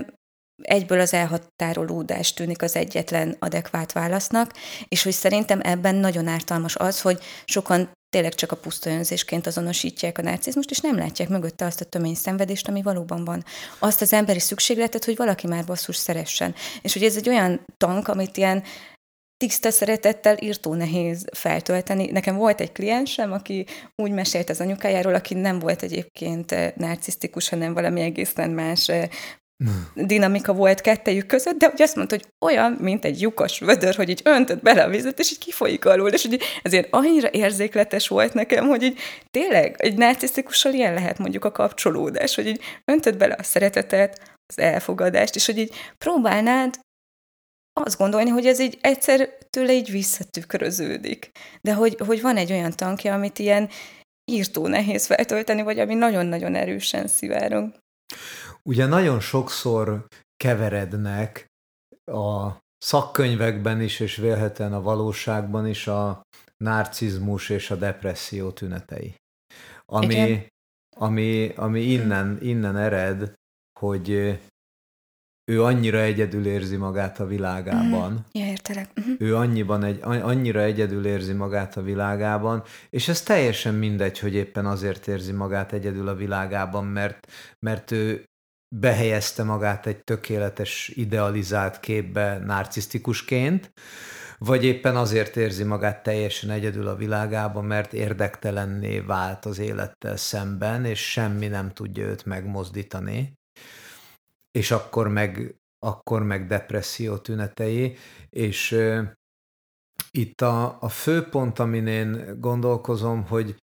[0.62, 4.54] egyből az elhatárolódás tűnik az egyetlen adekvát válasznak,
[4.88, 10.18] és hogy szerintem ebben nagyon ártalmas az, hogy sokan tényleg csak a puszta önzésként azonosítják
[10.18, 13.44] a narcizmust, és nem látják mögötte azt a tömény szenvedést, ami valóban van.
[13.80, 16.56] Azt az emberi szükségletet, hogy valaki már basszus szeressen.
[16.82, 18.64] És hogy ez egy olyan tank, amit ilyen
[19.48, 22.12] tiszta szeretettel írtó nehéz feltölteni.
[22.12, 27.50] Nekem volt egy kliensem, aki úgy mesélt az anyukájáról, aki nem volt egyébként eh, narcisztikus,
[27.50, 29.08] hanem valami egészen más eh,
[29.94, 34.10] dinamika volt kettejük között, de hogy azt mondta, hogy olyan, mint egy lyukas vödör, hogy
[34.10, 38.34] így öntött bele a vizet, és így kifolyik alul, és hogy ezért annyira érzékletes volt
[38.34, 39.00] nekem, hogy így
[39.32, 44.60] tényleg egy narcisztikussal ilyen lehet mondjuk a kapcsolódás, hogy így öntött bele a szeretetet, az
[44.60, 46.80] elfogadást, és hogy így próbálnád
[47.86, 51.32] azt gondolni, hogy ez így egyszer tőle így visszatükröződik.
[51.62, 53.70] De hogy, hogy van egy olyan tankja, amit ilyen
[54.32, 57.74] írtó nehéz feltölteni, vagy ami nagyon-nagyon erősen szivárog.
[58.64, 60.06] Ugye nagyon sokszor
[60.38, 61.46] keverednek
[62.12, 66.22] a szakkönyvekben is, és vélhetően a valóságban is a
[66.58, 69.16] narcizmus és a depresszió tünetei.
[69.86, 70.48] Ami,
[70.96, 73.34] ami, ami innen, innen ered,
[73.80, 74.40] hogy
[75.52, 78.12] ő annyira egyedül érzi magát a világában.
[78.12, 78.90] Mm, ja, értelek.
[78.98, 79.16] Uh-huh.
[79.20, 84.66] Ő annyiban egy, annyira egyedül érzi magát a világában, és ez teljesen mindegy, hogy éppen
[84.66, 87.28] azért érzi magát egyedül a világában, mert,
[87.60, 88.24] mert ő
[88.76, 93.72] behelyezte magát egy tökéletes, idealizált képbe narcisztikusként,
[94.38, 100.86] vagy éppen azért érzi magát teljesen egyedül a világában, mert érdektelenné vált az élettel szemben,
[100.86, 103.40] és semmi nem tudja őt megmozdítani
[104.52, 107.98] és akkor meg, akkor meg depresszió tünetei,
[108.30, 108.78] és
[110.12, 113.56] itt a, a fő pont, amin én gondolkozom, hogy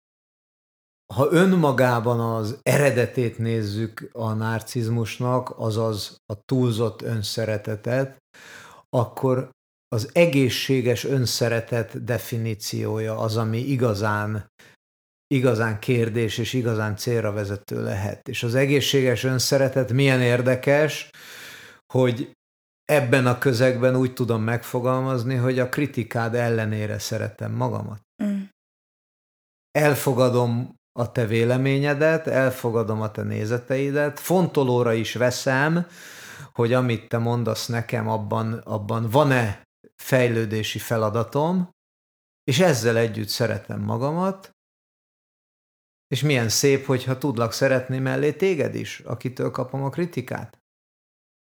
[1.15, 8.19] ha önmagában az eredetét nézzük a narcizmusnak, azaz a túlzott önszeretetet,
[8.89, 9.51] akkor
[9.89, 14.51] az egészséges önszeretet definíciója az, ami igazán
[15.27, 18.29] igazán kérdés és igazán célra vezető lehet.
[18.29, 21.11] És az egészséges önszeretet milyen érdekes,
[21.93, 22.33] hogy
[22.85, 28.01] ebben a közegben úgy tudom megfogalmazni, hogy a kritikád ellenére szeretem magamat.
[28.25, 28.43] Mm.
[29.71, 35.87] Elfogadom a te véleményedet, elfogadom a te nézeteidet, fontolóra is veszem,
[36.53, 39.63] hogy amit te mondasz nekem, abban, abban van-e
[40.03, 41.71] fejlődési feladatom,
[42.45, 44.56] és ezzel együtt szeretem magamat,
[46.09, 50.59] és milyen szép, hogyha tudlak szeretni mellé téged is, akitől kapom a kritikát.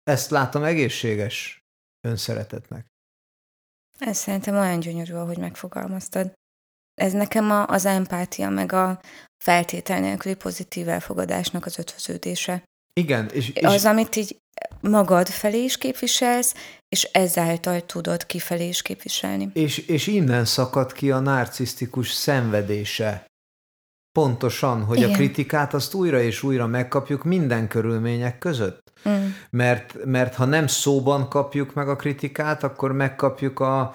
[0.04, 1.64] Ezt látom egészséges
[2.08, 2.86] önszeretetnek.
[4.00, 6.34] Ez szerintem olyan gyönyörű, ahogy megfogalmaztad.
[6.94, 9.02] Ez nekem a, az empátia, meg a
[9.44, 12.64] feltétel nélküli pozitív elfogadásnak az ötvöződése.
[12.94, 13.30] Igen.
[13.30, 13.64] És, és...
[13.64, 14.38] Az, amit így
[14.82, 16.54] magad felé is képviselsz,
[16.90, 19.50] és ezáltal tudod kifelé is képviselni.
[19.54, 23.26] És, és innen szakad ki a narcisztikus szenvedése.
[24.12, 25.10] Pontosan, hogy Igen.
[25.10, 28.92] a kritikát azt újra és újra megkapjuk minden körülmények között.
[29.10, 29.26] Mm.
[29.50, 33.94] Mert, mert ha nem szóban kapjuk meg a kritikát, akkor megkapjuk a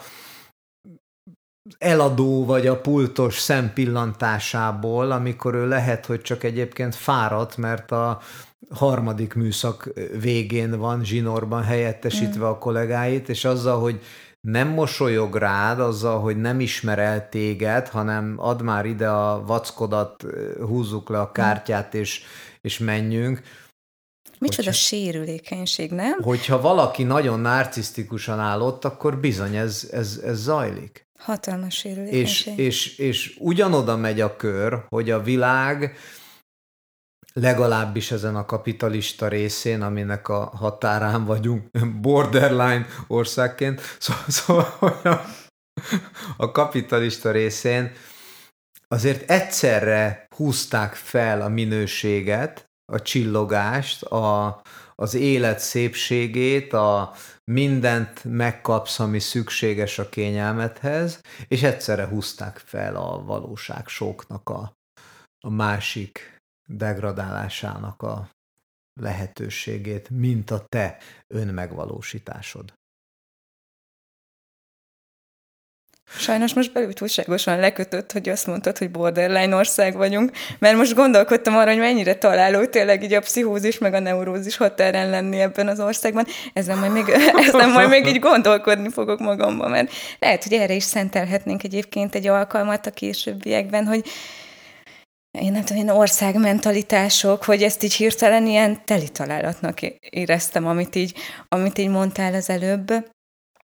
[1.79, 8.20] eladó vagy a pultos szempillantásából, amikor ő lehet, hogy csak egyébként fáradt, mert a
[8.70, 12.48] harmadik műszak végén van zsinórban helyettesítve mm.
[12.48, 14.00] a kollégáit, és azzal, hogy
[14.46, 20.24] nem mosolyog rád, azzal, hogy nem ismer el téged, hanem ad már ide a vackodat,
[20.61, 22.22] húzzuk le a kártyát, és,
[22.61, 23.42] és menjünk.
[24.38, 26.22] Micsoda hogyha, sérülékenység, nem?
[26.22, 31.02] Hogyha valaki nagyon narcisztikusan áll ott, akkor bizony ez, ez, ez zajlik.
[31.18, 32.59] Hatalmas sérülékenység.
[32.59, 35.96] És, és, és ugyanoda megy a kör, hogy a világ
[37.40, 41.70] legalábbis ezen a kapitalista részén, aminek a határán vagyunk,
[42.01, 45.27] borderline országként, szóval, szóval
[46.37, 47.92] a kapitalista részén
[48.88, 54.61] azért egyszerre húzták fel a minőséget, a csillogást, a,
[54.94, 57.12] az élet szépségét, a
[57.44, 64.72] mindent megkapsz, ami szükséges a kényelmethez, és egyszerre húzták fel a valóság soknak a,
[65.40, 66.36] a másik
[66.66, 68.31] degradálásának a
[69.00, 72.74] lehetőségét, mint a te önmegvalósításod.
[76.09, 81.57] Sajnos most belül túlságosan lekötött, hogy azt mondtad, hogy borderline ország vagyunk, mert most gondolkodtam
[81.57, 85.81] arra, hogy mennyire találó tényleg így a pszichózis meg a neurózis határán lenni ebben az
[85.81, 86.26] országban.
[86.52, 87.09] Ezen majd még,
[87.48, 92.26] ezen majd még így gondolkodni fogok magamban, mert lehet, hogy erre is szentelhetnénk egyébként egy
[92.26, 94.05] alkalmat a későbbiekben, hogy
[95.40, 101.14] én nem tudom, ilyen országmentalitások, hogy ezt így hirtelen ilyen teli találatnak éreztem, amit így,
[101.49, 102.92] amit így mondtál az előbb.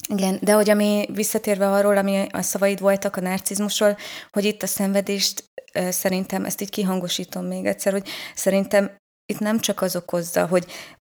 [0.10, 3.98] Igen, de hogy ami visszatérve arról, ami a szavaid voltak a narcizmusról,
[4.32, 5.44] hogy itt a szenvedést
[5.90, 8.96] szerintem, ezt így kihangosítom még egyszer, hogy szerintem
[9.26, 10.66] itt nem csak az okozza, hogy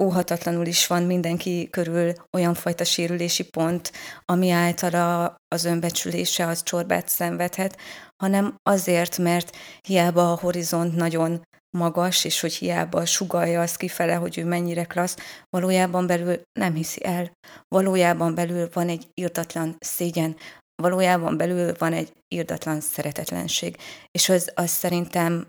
[0.03, 3.91] óhatatlanul is van mindenki körül olyan fajta sérülési pont,
[4.25, 7.77] ami által az önbecsülése az csorbát szenvedhet,
[8.23, 11.41] hanem azért, mert hiába a horizont nagyon
[11.77, 15.17] magas, és hogy hiába sugalja azt kifele, hogy ő mennyire klassz,
[15.49, 17.31] valójában belül nem hiszi el.
[17.67, 20.37] Valójában belül van egy írtatlan szégyen,
[20.75, 23.77] valójában belül van egy írdatlan szeretetlenség,
[24.11, 25.47] és az, az szerintem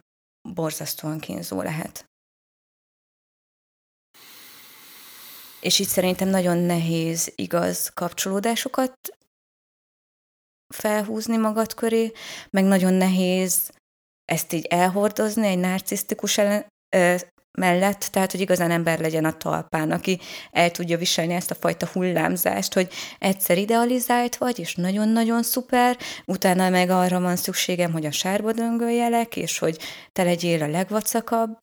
[0.54, 2.04] borzasztóan kínzó lehet.
[5.60, 8.92] És itt szerintem nagyon nehéz igaz kapcsolódásokat
[10.74, 12.12] felhúzni magad köré,
[12.50, 13.70] meg nagyon nehéz
[14.24, 17.14] ezt így elhordozni egy narcisztikus ellen, ö,
[17.58, 21.86] mellett, tehát, hogy igazán ember legyen a talpán, aki el tudja viselni ezt a fajta
[21.92, 28.10] hullámzást, hogy egyszer idealizált vagy, és nagyon-nagyon szuper, utána meg arra van szükségem, hogy a
[28.10, 29.78] sárba döngöljelek, és hogy
[30.12, 31.58] te legyél a legvacakabb.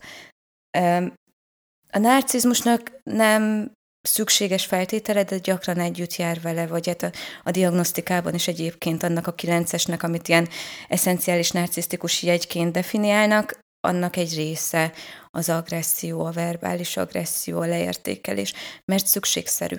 [1.91, 3.71] A narcizmusnak nem
[4.07, 7.11] szükséges feltétele, de gyakran együtt jár vele, vagy hát a,
[7.43, 10.49] a diagnosztikában is egyébként annak a kilencesnek, amit ilyen
[10.87, 14.91] eszenciális narcisztikus jegyként definiálnak, annak egy része
[15.29, 18.53] az agresszió, a verbális agresszió, a leértékelés,
[18.85, 19.75] mert szükségszerű.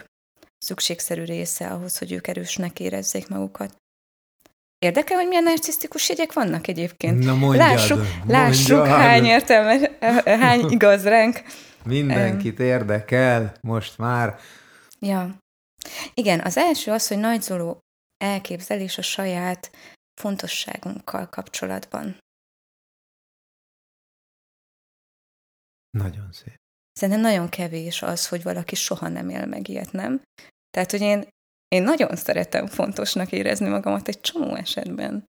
[0.59, 3.77] Szükségszerű része ahhoz, hogy ők erősnek érezzék magukat.
[4.79, 7.25] Érdekel, hogy milyen narcisztikus jegyek vannak egyébként?
[7.25, 8.29] Na mondjad, lássuk, mondjad.
[8.29, 9.91] lássuk hány értelme,
[10.25, 11.43] hány igaz ránk.
[11.85, 14.39] Mindenkit érdekel most már.
[14.99, 15.39] Ja.
[16.15, 17.79] Igen, az első az, hogy nagyzoló
[18.17, 19.71] elképzelés a saját
[20.21, 22.19] fontosságunkkal kapcsolatban.
[25.91, 26.57] Nagyon szép.
[26.93, 30.23] Szerintem nagyon kevés az, hogy valaki soha nem él meg ilyet, nem?
[30.71, 31.29] Tehát, hogy én,
[31.69, 35.25] én nagyon szeretem fontosnak érezni magamat egy csomó esetben.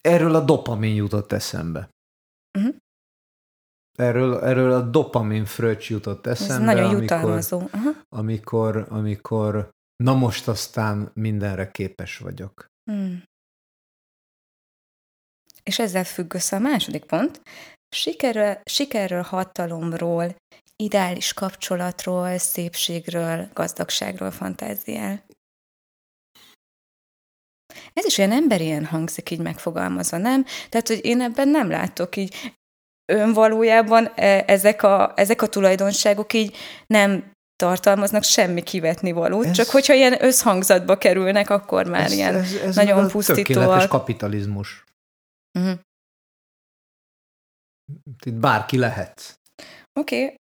[0.00, 1.88] Erről a dopamin jutott eszembe.
[2.58, 2.76] Uh-huh.
[3.98, 6.70] Erről, erről a dopamin fröccs jutott eszembe.
[6.72, 7.56] Ez nagyon jutalmazó.
[7.58, 7.96] Amikor, uh-huh.
[8.08, 12.66] amikor, amikor na most aztán mindenre képes vagyok.
[12.90, 13.22] Hmm.
[15.62, 17.42] És ezzel függ össze a második pont.
[17.88, 20.36] Sikerről, sikerről, hatalomról,
[20.76, 25.24] ideális kapcsolatról, szépségről, gazdagságról fantáziál.
[27.92, 30.44] Ez is olyan emberien hangzik így megfogalmazva, nem?
[30.68, 32.56] Tehát, hogy én ebben nem látok így
[33.12, 39.52] ön valójában e, ezek a, ezek a tulajdonságok így nem tartalmaznak semmi kivetni valót, ez,
[39.52, 43.46] csak hogyha ilyen összhangzatba kerülnek, akkor már ez, ilyen ez, ez nagyon pusztítóak.
[43.46, 44.84] Tökéletes kapitalizmus.
[45.58, 45.78] Uh-huh.
[48.24, 49.40] Itt bárki lehet.
[50.00, 50.22] Oké.
[50.22, 50.34] Okay.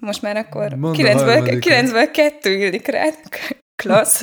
[0.00, 3.14] Most már akkor 9-ből 2 illik rád.
[3.82, 4.22] Klassz.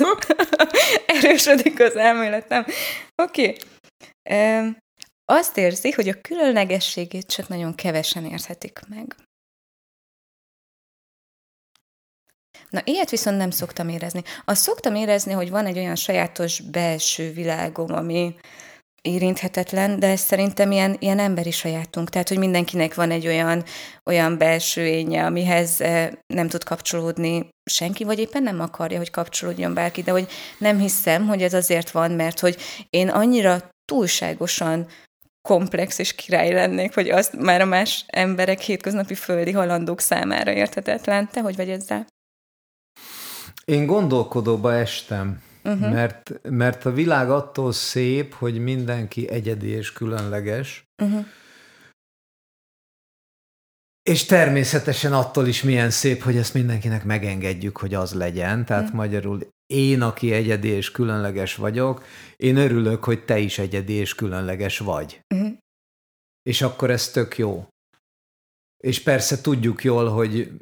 [1.22, 2.64] Erősödik az elméletem.
[3.22, 3.56] Oké.
[4.22, 4.76] Okay.
[5.28, 9.16] Azt érzi, hogy a különlegességét csak nagyon kevesen érthetik meg.
[12.70, 14.22] Na, ilyet viszont nem szoktam érezni.
[14.44, 18.34] Azt szoktam érezni, hogy van egy olyan sajátos belső világom, ami
[19.02, 22.08] érinthetetlen, de ez szerintem ilyen, ilyen emberi sajátunk.
[22.08, 23.64] Tehát, hogy mindenkinek van egy olyan,
[24.04, 29.74] olyan belső énje, amihez eh, nem tud kapcsolódni senki, vagy éppen nem akarja, hogy kapcsolódjon
[29.74, 32.56] bárki, de hogy nem hiszem, hogy ez azért van, mert hogy
[32.90, 34.86] én annyira túlságosan
[35.46, 41.28] komplex és király lennék, hogy azt már a más emberek hétköznapi földi halandók számára érthetetlen.
[41.30, 42.06] Te hogy vagy ezzel?
[43.64, 45.92] Én gondolkodóba estem, uh-huh.
[45.92, 51.26] mert, mert a világ attól szép, hogy mindenki egyedi és különleges, uh-huh.
[54.02, 58.64] és természetesen attól is milyen szép, hogy ezt mindenkinek megengedjük, hogy az legyen.
[58.64, 58.96] Tehát uh-huh.
[58.96, 62.04] magyarul én, aki egyedi és különleges vagyok,
[62.36, 65.20] én örülök, hogy te is egyedi és különleges vagy.
[65.34, 65.52] Uh-huh.
[66.42, 67.68] És akkor ez tök jó.
[68.82, 70.52] És persze tudjuk jól, hogy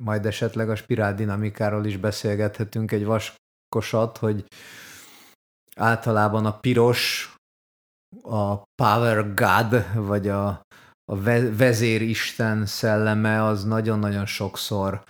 [0.00, 4.44] majd esetleg a spirál dinamikáról is beszélgethetünk egy vaskosat, hogy
[5.76, 7.34] általában a piros,
[8.22, 10.48] a power god, vagy a,
[11.04, 11.20] a
[11.56, 15.02] vezéristen szelleme az nagyon-nagyon sokszor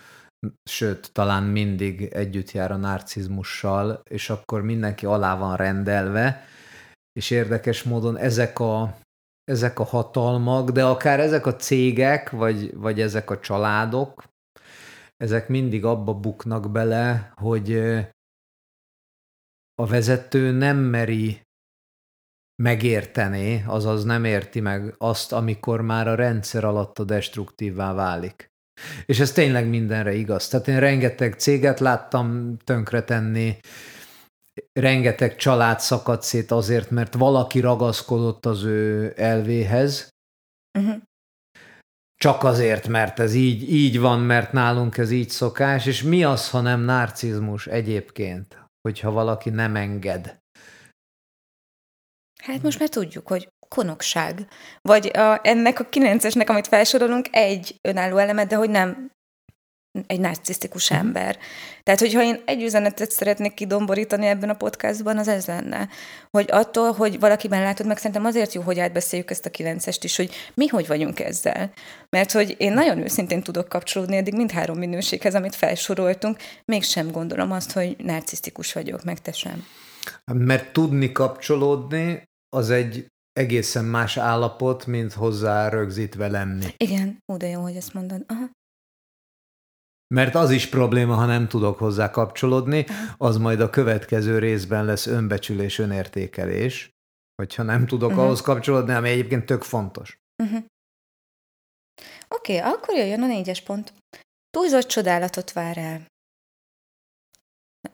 [0.63, 6.45] sőt, talán mindig együtt jár a narcizmussal, és akkor mindenki alá van rendelve,
[7.13, 8.97] és érdekes módon ezek a,
[9.43, 14.23] ezek a hatalmak, de akár ezek a cégek, vagy, vagy ezek a családok,
[15.17, 17.73] ezek mindig abba buknak bele, hogy
[19.75, 21.41] a vezető nem meri
[22.63, 28.50] megérteni, azaz nem érti meg azt, amikor már a rendszer alatt a destruktívvá válik.
[29.05, 30.47] És ez tényleg mindenre igaz.
[30.47, 33.57] Tehát én rengeteg céget láttam tönkretenni,
[34.73, 40.09] rengeteg család szakadt szét azért, mert valaki ragaszkodott az ő elvéhez,
[40.79, 41.01] uh-huh.
[42.15, 46.49] csak azért, mert ez így, így van, mert nálunk ez így szokás, és mi az,
[46.49, 50.39] ha nem narcizmus egyébként, hogyha valaki nem enged?
[52.43, 54.47] Hát most már tudjuk, hogy konokság.
[54.81, 59.11] Vagy a, ennek a kilencesnek, amit felsorolunk, egy önálló elemet, de hogy nem
[60.07, 61.05] egy narcisztikus uh-huh.
[61.05, 61.37] ember.
[61.83, 65.89] Tehát, hogyha én egy üzenetet szeretnék kidomborítani ebben a podcastban, az ez lenne.
[66.29, 70.15] Hogy attól, hogy valakiben látod, meg szerintem azért jó, hogy átbeszéljük ezt a kilencest is,
[70.15, 71.71] hogy mi hogy vagyunk ezzel.
[72.09, 77.71] Mert hogy én nagyon őszintén tudok kapcsolódni eddig mindhárom minőséghez, amit felsoroltunk, mégsem gondolom azt,
[77.71, 79.65] hogy narcisztikus vagyok, meg te sem.
[80.33, 82.23] Mert tudni kapcsolódni,
[82.55, 86.65] az egy egészen más állapot, mint hozzá rögzítve lenni.
[86.77, 88.23] Igen, ó, de jó, hogy ezt mondod.
[88.27, 88.49] Aha.
[90.07, 92.85] Mert az is probléma, ha nem tudok hozzá kapcsolódni,
[93.17, 96.89] az majd a következő részben lesz önbecsülés, önértékelés,
[97.35, 98.25] hogyha nem tudok uh-huh.
[98.25, 100.17] ahhoz kapcsolódni, ami egyébként tök fontos.
[100.43, 100.63] Uh-huh.
[102.27, 103.93] Oké, okay, akkor jöjjön a négyes pont.
[104.49, 106.05] Túlzott csodálatot vár el.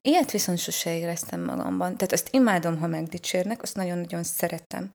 [0.01, 1.97] Ilyet viszont sose éreztem magamban.
[1.97, 4.91] Tehát azt imádom, ha megdicsérnek, azt nagyon-nagyon szeretem.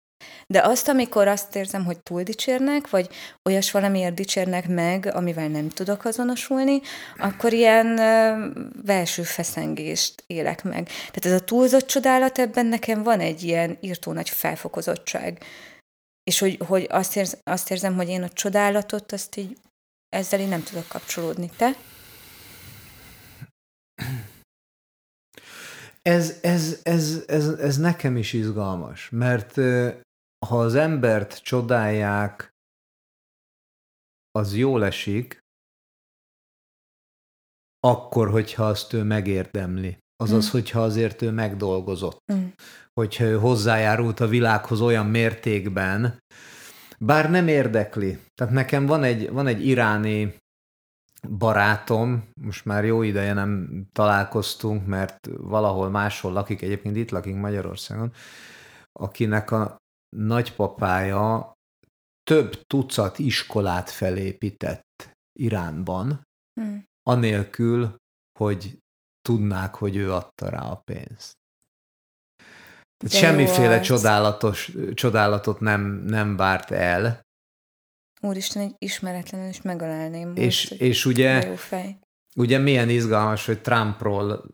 [0.46, 3.08] De azt, amikor azt érzem, hogy túl dicsérnek, vagy
[3.48, 6.80] olyas valamiért dicsérnek meg, amivel nem tudok azonosulni,
[7.18, 7.96] akkor ilyen
[8.84, 10.84] belső feszengést élek meg.
[10.84, 15.44] Tehát ez a túlzott csodálat, ebben nekem van egy ilyen írtó nagy felfokozottság.
[16.24, 19.56] és hogy, hogy azt, érz, azt érzem, hogy én a csodálatot, azt így
[20.08, 21.50] ezzel én nem tudok kapcsolódni.
[21.56, 21.76] Te?
[26.02, 29.56] Ez, ez, ez, ez, ez nekem is izgalmas, mert
[30.46, 32.54] ha az embert csodálják,
[34.30, 35.40] az jól esik,
[37.80, 39.98] akkor, hogyha azt ő megérdemli.
[40.16, 40.50] Azaz, mm.
[40.50, 42.32] hogyha azért ő megdolgozott.
[42.32, 42.46] Mm.
[42.92, 46.18] Hogyha ő hozzájárult a világhoz olyan mértékben,
[46.98, 48.18] bár nem érdekli.
[48.34, 50.36] Tehát nekem van egy, van egy iráni
[51.28, 58.12] barátom, most már jó ideje nem találkoztunk, mert valahol máshol lakik, egyébként itt lakik Magyarországon,
[58.92, 59.81] akinek a
[60.16, 61.52] nagypapája
[62.22, 66.22] több tucat iskolát felépített Iránban,
[66.60, 66.84] hmm.
[67.02, 67.96] anélkül,
[68.38, 68.78] hogy
[69.22, 71.32] tudnák, hogy ő adta rá a pénzt.
[72.96, 77.20] Tehát semmiféle csodálatos, csodálatot nem, nem várt el.
[78.20, 80.36] Úristen, egy ismeretlenül is megalálném.
[80.36, 81.56] És, most, és ugye,
[82.36, 84.44] ugye milyen izgalmas, hogy Trumpról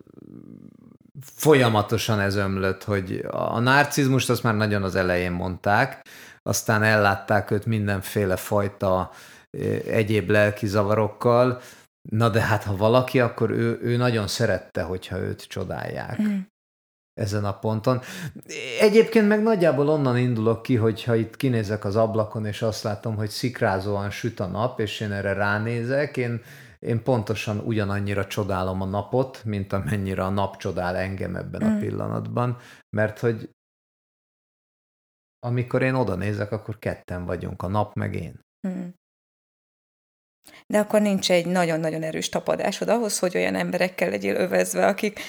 [1.23, 6.09] folyamatosan ez ömlött, hogy a narcizmust azt már nagyon az elején mondták,
[6.43, 9.11] aztán ellátták őt mindenféle fajta
[9.87, 11.61] egyéb lelki zavarokkal,
[12.11, 16.23] na de hát ha valaki, akkor ő, ő nagyon szerette, hogyha őt csodálják.
[16.23, 16.39] Mm
[17.19, 18.01] ezen a ponton.
[18.81, 23.29] Egyébként meg nagyjából onnan indulok ki, hogyha itt kinézek az ablakon, és azt látom, hogy
[23.29, 26.43] szikrázóan süt a nap, és én erre ránézek, én,
[26.79, 31.77] én pontosan ugyanannyira csodálom a napot, mint amennyire a nap csodál engem ebben mm.
[31.77, 32.57] a pillanatban,
[32.97, 33.51] mert hogy
[35.47, 38.41] amikor én oda nézek, akkor ketten vagyunk, a nap meg én.
[38.69, 38.89] Mm.
[40.67, 45.21] De akkor nincs egy nagyon-nagyon erős tapadásod ahhoz, hogy olyan emberekkel legyél övezve, akik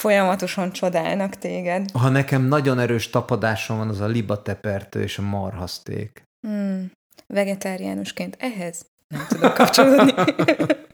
[0.00, 1.90] folyamatosan csodálnak téged.
[1.90, 6.22] Ha nekem nagyon erős tapadásom van, az a libatepertő és a marhaszték.
[6.46, 6.92] Hmm.
[7.26, 10.12] Vegetáriánusként ehhez nem tudok kapcsolódni.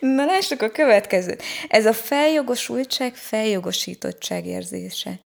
[0.00, 1.42] Na lássuk a következőt.
[1.68, 5.20] Ez a feljogosultság, feljogosítottság érzése.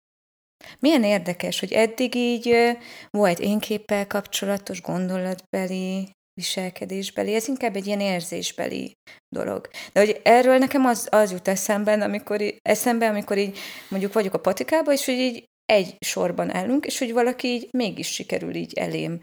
[0.79, 2.77] Milyen érdekes, hogy eddig így
[3.11, 8.93] volt énképpel kapcsolatos gondolatbeli viselkedésbeli, ez inkább egy ilyen érzésbeli
[9.29, 9.69] dolog.
[9.93, 13.59] De hogy erről nekem az, az jut eszembe, amikor, eszembe, amikor így
[13.89, 18.09] mondjuk vagyok a patikában, és hogy így egy sorban állunk, és hogy valaki így mégis
[18.13, 19.21] sikerül így elém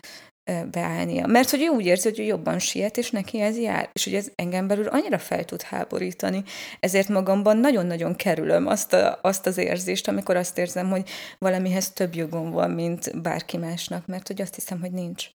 [0.71, 1.27] beállnia.
[1.27, 3.89] Mert hogy ő úgy érzi, hogy ő jobban siet, és neki ez jár.
[3.93, 6.43] És hogy ez engem belül annyira fel tud háborítani.
[6.79, 12.15] Ezért magamban nagyon-nagyon kerülöm azt, a, azt az érzést, amikor azt érzem, hogy valamihez több
[12.15, 15.29] jogom van, mint bárki másnak, mert hogy azt hiszem, hogy nincs.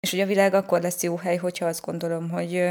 [0.00, 2.70] És hogy a világ akkor lesz jó hely, hogyha azt gondolom, hogy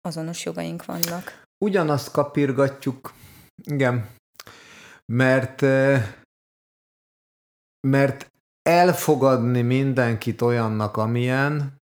[0.00, 1.42] azonos jogaink vannak.
[1.64, 3.12] Ugyanazt kapirgatjuk,
[3.62, 4.10] igen,
[5.12, 5.60] mert,
[7.88, 8.32] mert
[8.68, 11.82] elfogadni mindenkit olyannak, amilyen,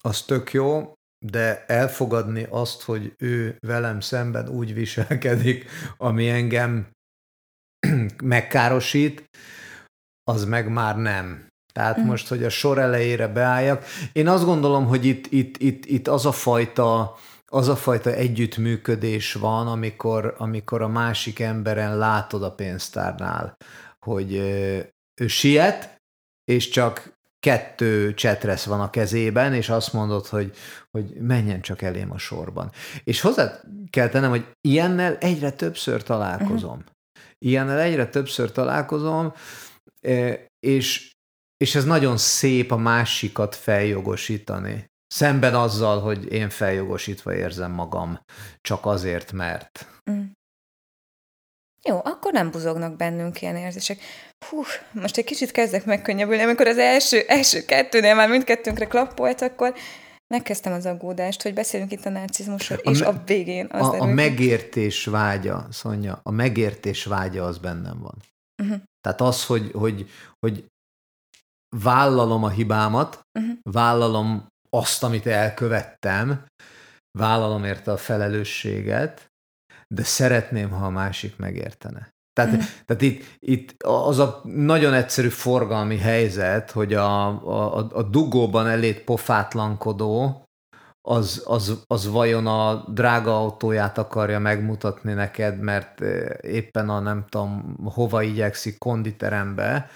[0.00, 0.92] az tök jó,
[1.26, 6.90] de elfogadni azt, hogy ő velem szemben úgy viselkedik, ami engem
[8.22, 9.24] megkárosít,
[10.30, 11.48] az meg már nem.
[11.72, 12.04] Tehát mm.
[12.04, 13.84] most, hogy a sor elejére beálljak.
[14.12, 17.16] Én azt gondolom, hogy itt, itt, itt, itt az a fajta
[17.46, 23.56] az a fajta együttműködés van, amikor, amikor a másik emberen látod a pénztárnál,
[23.98, 24.36] hogy
[25.20, 25.96] ő siet,
[26.44, 30.56] és csak kettő csetresz van a kezében, és azt mondod, hogy,
[30.90, 32.70] hogy menjen csak elém a sorban.
[33.04, 33.60] És hozzá
[33.90, 36.78] kell tennem, hogy ilyennel egyre többször találkozom.
[36.78, 36.92] Uh-huh.
[37.38, 39.32] Ilyennel egyre többször találkozom,
[40.58, 41.14] és
[41.56, 44.90] és ez nagyon szép a másikat feljogosítani.
[45.06, 48.20] Szemben azzal, hogy én feljogosítva érzem magam,
[48.60, 49.86] csak azért, mert.
[50.10, 50.24] Mm.
[51.82, 54.00] Jó, akkor nem buzognak bennünk ilyen érzések.
[54.48, 59.74] Hú, most egy kicsit kezdek megkönnyebbülni, amikor az első, első kettőnél már mindkettőnkre klappolt, akkor
[60.34, 64.00] megkezdtem az aggódást, hogy beszélünk itt a narcizmusról, a és me- a végén az A,
[64.00, 68.22] a megértés vágya, Szonya, a megértés vágya az bennem van.
[68.62, 68.80] Uh-huh.
[69.00, 70.64] Tehát az, hogy, hogy, hogy
[71.76, 73.56] vállalom a hibámat, uh-huh.
[73.62, 76.46] vállalom azt, amit elkövettem,
[77.18, 79.32] vállalom érte a felelősséget,
[79.94, 82.13] de szeretném, ha a másik megértene.
[82.34, 82.66] Tehát, uh-huh.
[82.86, 89.00] tehát itt, itt az a nagyon egyszerű forgalmi helyzet, hogy a, a, a dugóban elét
[89.00, 90.44] pofátlankodó,
[91.06, 96.00] az, az, az vajon a drága autóját akarja megmutatni neked, mert
[96.40, 99.90] éppen a nem tudom hova igyekszik konditerembe,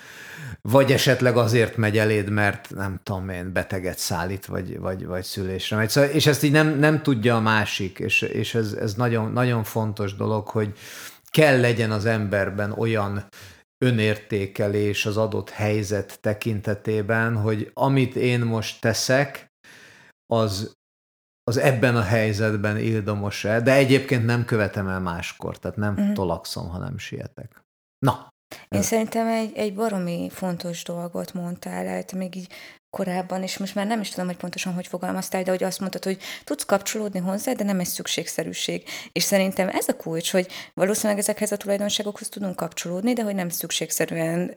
[0.62, 5.76] vagy esetleg azért megy eléd, mert nem tudom én, beteget szállít, vagy, vagy, vagy szülésre
[5.76, 5.89] megy.
[5.89, 9.64] Szóval, és ezt így nem, nem tudja a másik, és, és ez, ez nagyon, nagyon
[9.64, 10.72] fontos dolog, hogy
[11.31, 13.29] kell legyen az emberben olyan
[13.85, 19.47] önértékelés az adott helyzet tekintetében, hogy amit én most teszek,
[20.33, 20.76] az,
[21.43, 26.12] az ebben a helyzetben ildomos-e, de egyébként nem követem el máskor, tehát nem uh-huh.
[26.12, 27.62] tolakszom, hanem sietek.
[27.99, 28.29] Na.
[28.68, 32.53] Én szerintem egy, egy baromi fontos dolgot mondtál el, még így
[32.91, 36.05] korábban, és most már nem is tudom, hogy pontosan hogy fogalmaztál, de hogy azt mondtad,
[36.05, 38.82] hogy tudsz kapcsolódni hozzá, de nem egy szükségszerűség.
[39.12, 43.49] És szerintem ez a kulcs, hogy valószínűleg ezekhez a tulajdonságokhoz tudunk kapcsolódni, de hogy nem
[43.49, 44.55] szükségszerűen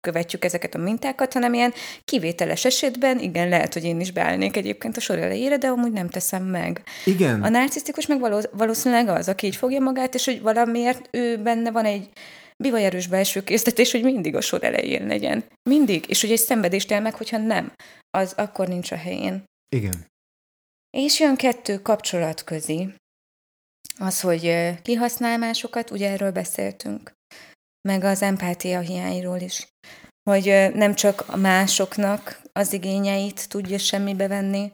[0.00, 1.72] követjük ezeket a mintákat, hanem ilyen
[2.04, 6.08] kivételes esetben, igen, lehet, hogy én is beállnék egyébként a sor elejére, de amúgy nem
[6.08, 6.82] teszem meg.
[7.04, 7.42] Igen.
[7.42, 11.84] A narcisztikus meg valószínűleg az, aki így fogja magát, és hogy valamiért ő benne van
[11.84, 12.08] egy
[12.62, 15.44] bivaj erős belső késztetés, hogy mindig a sor elején legyen.
[15.70, 16.08] Mindig.
[16.08, 17.72] És hogy egy szenvedést el meg, hogyha nem,
[18.10, 19.44] az akkor nincs a helyén.
[19.76, 20.06] Igen.
[20.90, 22.94] És jön kettő kapcsolat közi.
[23.98, 27.12] Az, hogy kihasznál másokat, ugye erről beszéltünk.
[27.88, 29.66] Meg az empátia hiányról is.
[30.30, 30.44] Hogy
[30.74, 34.72] nem csak a másoknak az igényeit tudja semmibe venni,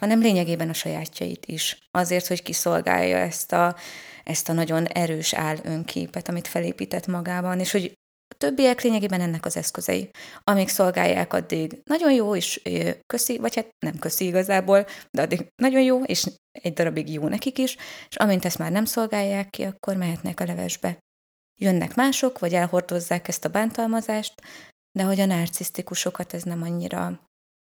[0.00, 1.78] hanem lényegében a sajátjait is.
[1.90, 3.76] Azért, hogy kiszolgálja ezt a
[4.24, 7.92] ezt a nagyon erős áll önképet, amit felépített magában, és hogy
[8.34, 10.10] a többiek lényegében ennek az eszközei,
[10.44, 12.62] amíg szolgálják, addig nagyon jó, és
[13.06, 17.58] köszi, vagy hát nem köszi igazából, de addig nagyon jó, és egy darabig jó nekik
[17.58, 17.76] is,
[18.08, 20.98] és amint ezt már nem szolgálják ki, akkor mehetnek a levesbe.
[21.60, 24.34] Jönnek mások, vagy elhordozzák ezt a bántalmazást,
[24.98, 27.20] de hogy a narcisztikusokat ez nem annyira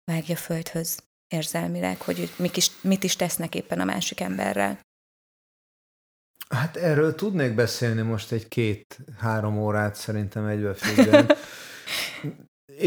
[0.05, 1.03] vágja földhöz
[1.35, 4.81] érzelmileg, hogy mit is, mit is tesznek éppen a másik emberrel.
[6.49, 11.27] Hát erről tudnék beszélni most egy két-három órát szerintem egybefüggően.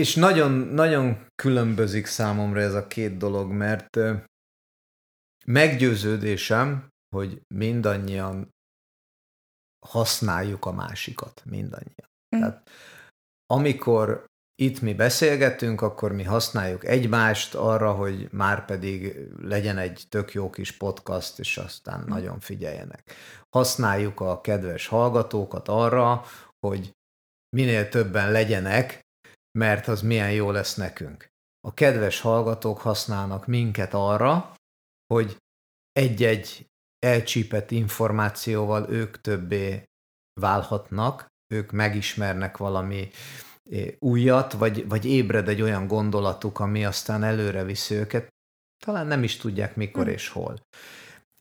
[0.01, 3.99] És nagyon, nagyon különbözik számomra ez a két dolog, mert
[5.45, 8.49] meggyőződésem, hogy mindannyian
[9.85, 12.09] használjuk a másikat, mindannyian.
[12.35, 12.39] Mm.
[12.39, 12.69] Tehát
[13.45, 14.25] amikor
[14.61, 20.49] itt mi beszélgetünk, akkor mi használjuk egymást arra, hogy már pedig legyen egy tök jó
[20.49, 22.07] kis podcast, és aztán mm.
[22.07, 23.13] nagyon figyeljenek.
[23.49, 26.23] Használjuk a kedves hallgatókat arra,
[26.59, 26.95] hogy
[27.55, 29.01] minél többen legyenek,
[29.59, 31.29] mert az milyen jó lesz nekünk.
[31.67, 34.53] A kedves hallgatók használnak minket arra,
[35.13, 35.37] hogy
[35.91, 39.83] egy-egy elcsípett információval ők többé
[40.41, 43.09] válhatnak, ők megismernek valami
[43.99, 48.27] újat, vagy, vagy ébred egy olyan gondolatuk, ami aztán előre viszi őket,
[48.85, 50.09] talán nem is tudják mikor hm.
[50.09, 50.55] és hol.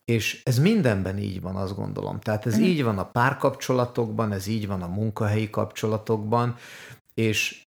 [0.05, 2.19] És ez mindenben így van, azt gondolom.
[2.19, 2.63] Tehát ez hm.
[2.63, 6.55] így van a párkapcsolatokban, ez így van a munkahelyi kapcsolatokban,
[7.13, 7.63] és,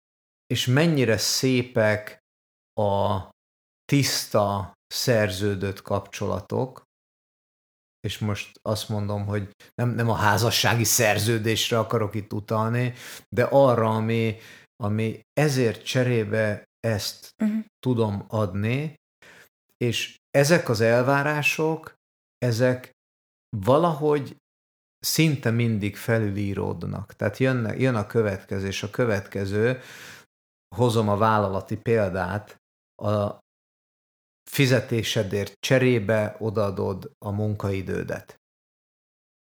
[0.46, 2.18] és mennyire szépek
[2.80, 3.20] a
[3.84, 6.86] tiszta, szerződött kapcsolatok,
[8.07, 12.92] és most azt mondom, hogy nem, nem a házassági szerződésre akarok itt utalni,
[13.28, 14.36] de arra, ami,
[14.76, 17.64] ami ezért cserébe ezt uh-huh.
[17.78, 18.94] tudom adni,
[19.76, 21.94] és ezek az elvárások,
[22.38, 22.90] ezek
[23.57, 24.36] valahogy
[24.98, 27.12] szinte mindig felülíródnak.
[27.12, 29.80] Tehát jön, jön a következő, és a következő,
[30.76, 32.57] hozom a vállalati példát,
[33.02, 33.38] a,
[34.51, 38.40] fizetésedért cserébe odaadod a munkaidődet.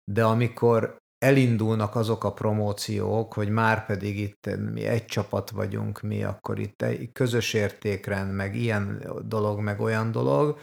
[0.05, 6.25] De amikor elindulnak azok a promóciók, hogy már pedig itt mi egy csapat vagyunk, mi
[6.25, 10.59] akkor itt egy közös értékrend, meg ilyen dolog, meg olyan dolog,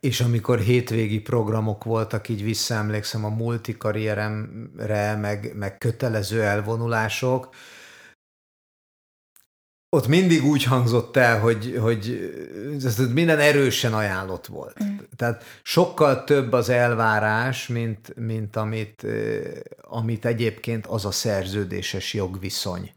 [0.00, 7.48] és amikor hétvégi programok voltak, így visszaemlékszem a multikarrieremre, meg, meg kötelező elvonulások,
[9.96, 12.32] ott mindig úgy hangzott el, hogy, hogy
[13.12, 14.84] minden erősen ajánlott volt.
[14.84, 14.96] Mm.
[15.16, 19.06] Tehát sokkal több az elvárás, mint, mint amit,
[19.80, 22.92] amit egyébként az a szerződéses jogviszony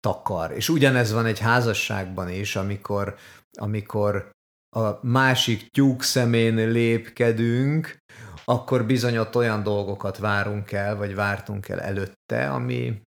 [0.00, 0.52] takar.
[0.52, 3.16] És ugyanez van egy házasságban is, amikor,
[3.58, 4.30] amikor
[4.76, 7.98] a másik tyúk szemén lépkedünk,
[8.44, 13.00] akkor bizony ott olyan dolgokat várunk el, vagy vártunk el előtte, ami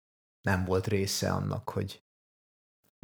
[0.40, 2.00] nem volt része annak, hogy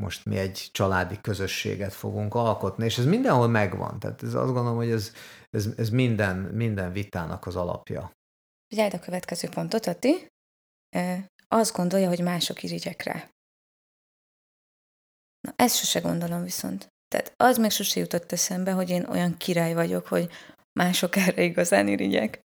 [0.02, 3.98] most mi egy családi közösséget fogunk alkotni, és ez mindenhol megvan.
[3.98, 5.12] Tehát ez azt gondolom, hogy ez,
[5.50, 8.12] ez, ez minden, minden vitának az alapja.
[8.68, 10.26] Figyeld a következő pontot, Ati.
[11.48, 13.30] Azt gondolja, hogy mások irigyek rá.
[15.40, 16.88] Na, ezt sose gondolom viszont.
[17.08, 20.30] Tehát az még sose jutott eszembe, hogy én olyan király vagyok, hogy
[20.72, 22.45] mások erre igazán irigyek.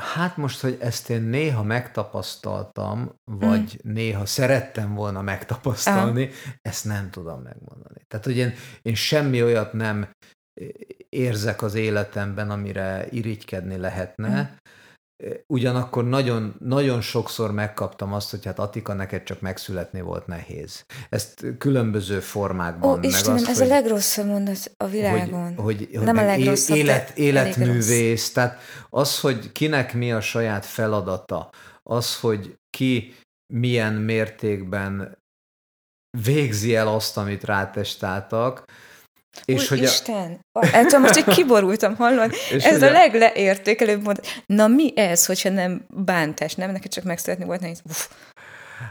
[0.00, 3.92] Hát most, hogy ezt én néha megtapasztaltam, vagy mm.
[3.92, 6.54] néha szerettem volna megtapasztalni, Aha.
[6.62, 8.04] ezt nem tudom megmondani.
[8.08, 10.10] Tehát, hogy én, én semmi olyat nem
[11.08, 14.56] érzek az életemben, amire irigykedni lehetne, mm.
[15.46, 20.84] Ugyanakkor nagyon, nagyon sokszor megkaptam azt, hogy hát Atika, neked csak megszületni volt nehéz.
[21.08, 22.98] Ezt különböző formákban.
[22.98, 25.54] Ó, Istenem, azt, ez hogy, a legrosszabb mondat a világon.
[25.54, 28.58] Hogy, hogy, Nem a legrosszabb, élet, életművész, tehát
[28.90, 31.50] az, hogy kinek mi a saját feladata,
[31.82, 33.14] az, hogy ki
[33.52, 35.18] milyen mértékben
[36.24, 38.64] végzi el azt, amit rátestáltak,
[39.44, 40.40] és Új, hogy Isten!
[40.52, 40.66] A...
[40.72, 42.32] Ettől most így kiborultam, hallod?
[42.50, 44.26] ez a, legleértékelőbb mondat.
[44.46, 46.70] Na mi ez, hogyha nem bántás, nem?
[46.70, 47.82] Neked csak megszeretni volt nehéz.
[47.84, 48.08] Uff.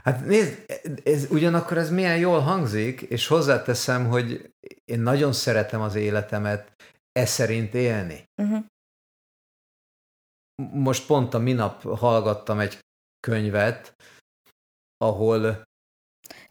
[0.04, 0.66] Hát nézd,
[1.04, 4.54] ez, ugyanakkor ez milyen jól hangzik, és hozzáteszem, hogy
[4.86, 6.74] én nagyon szeretem az életemet
[7.12, 8.24] e szerint élni.
[8.42, 8.66] Uh-huh.
[10.74, 12.80] Most pont a minap hallgattam egy
[13.20, 13.96] könyvet,
[14.98, 15.68] ahol...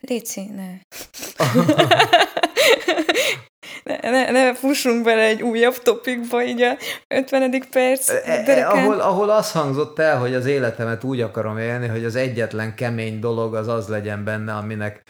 [0.01, 0.79] Léci, ne.
[3.89, 6.77] ne, ne, ne fussunk bele egy újabb topikba, így a
[7.09, 7.65] 50.
[7.71, 12.05] perc e, e, ahol, ahol az hangzott el, hogy az életemet úgy akarom élni, hogy
[12.05, 15.03] az egyetlen kemény dolog az az legyen benne, aminek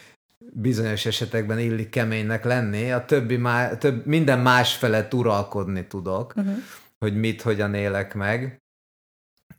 [0.53, 6.57] bizonyos esetekben illik keménynek lenni, a többi má, több, minden más felett uralkodni tudok, uh-huh.
[6.99, 8.63] hogy mit, hogyan élek meg.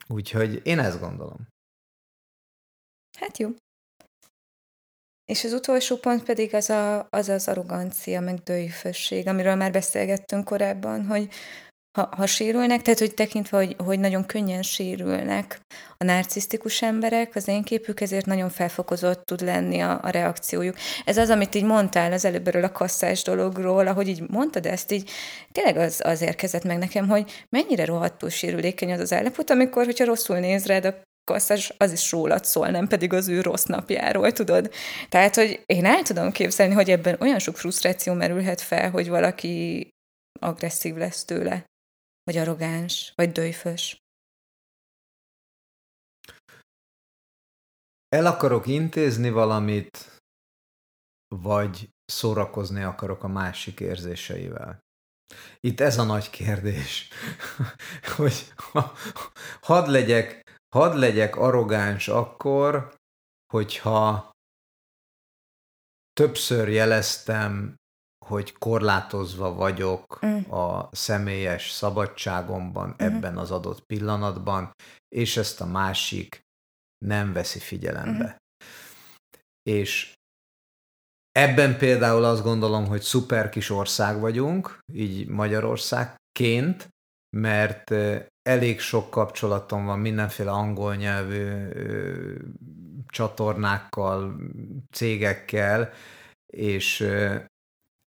[0.08, 1.48] Úgyhogy én ezt gondolom.
[3.18, 3.48] Hát jó.
[5.30, 10.44] És az utolsó pont pedig az a, az, az arrogancia, meg dőjfösség, amiről már beszélgettünk
[10.44, 11.28] korábban, hogy
[11.98, 15.60] ha, ha sérülnek, tehát hogy tekintve, hogy, hogy nagyon könnyen sérülnek
[15.98, 20.76] a narcisztikus emberek, az én képük ezért nagyon felfokozott tud lenni a, a reakciójuk.
[21.04, 24.92] Ez az, amit így mondtál az előbb erről a kasszás dologról, ahogy így mondtad ezt,
[24.92, 25.10] így
[25.52, 30.04] tényleg az, az érkezett meg nekem, hogy mennyire rohadtul sérülékeny az az állapot, amikor, hogyha
[30.04, 34.72] rosszul néz rád, kasszás, az is rólad szól, nem pedig az ő rossz napjáról, tudod?
[35.08, 39.88] Tehát, hogy én el tudom képzelni, hogy ebben olyan sok frusztráció merülhet fel, hogy valaki
[40.40, 41.64] agresszív lesz tőle,
[42.22, 43.98] vagy arrogáns, vagy dőjfös.
[48.08, 50.20] El akarok intézni valamit,
[51.34, 54.78] vagy szórakozni akarok a másik érzéseivel.
[55.60, 57.08] Itt ez a nagy kérdés,
[58.16, 58.52] hogy
[59.60, 60.42] hadd legyek
[60.76, 62.94] hadd legyek arrogáns akkor,
[63.52, 64.30] hogyha
[66.12, 67.74] többször jeleztem,
[68.26, 70.50] hogy korlátozva vagyok mm.
[70.50, 72.94] a személyes szabadságomban mm.
[72.96, 74.70] ebben az adott pillanatban,
[75.08, 76.40] és ezt a másik
[77.04, 78.24] nem veszi figyelembe.
[78.24, 78.36] Mm.
[79.62, 80.14] És
[81.32, 86.88] ebben például azt gondolom, hogy szuper kis ország vagyunk, így Magyarországként,
[87.36, 87.94] mert
[88.42, 91.68] elég sok kapcsolatom van mindenféle angol nyelvű
[93.08, 94.36] csatornákkal,
[94.92, 95.92] cégekkel,
[96.46, 97.08] és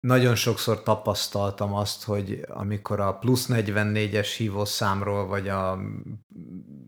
[0.01, 5.79] nagyon sokszor tapasztaltam azt, hogy amikor a plusz 44-es hívószámról, vagy a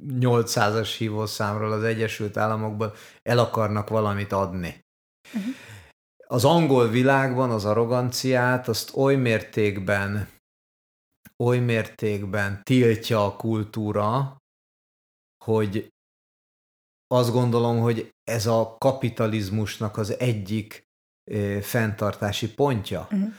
[0.09, 4.85] 800-as hívószámról az Egyesült Államokból el akarnak valamit adni.
[5.35, 5.55] Uh-huh.
[6.27, 10.29] Az angol világban az arroganciát azt oly mértékben
[11.43, 14.37] oly mértékben tiltja a kultúra,
[15.45, 15.89] hogy
[17.07, 20.87] azt gondolom, hogy ez a kapitalizmusnak az egyik
[21.61, 23.33] fenntartási pontja, uh-huh.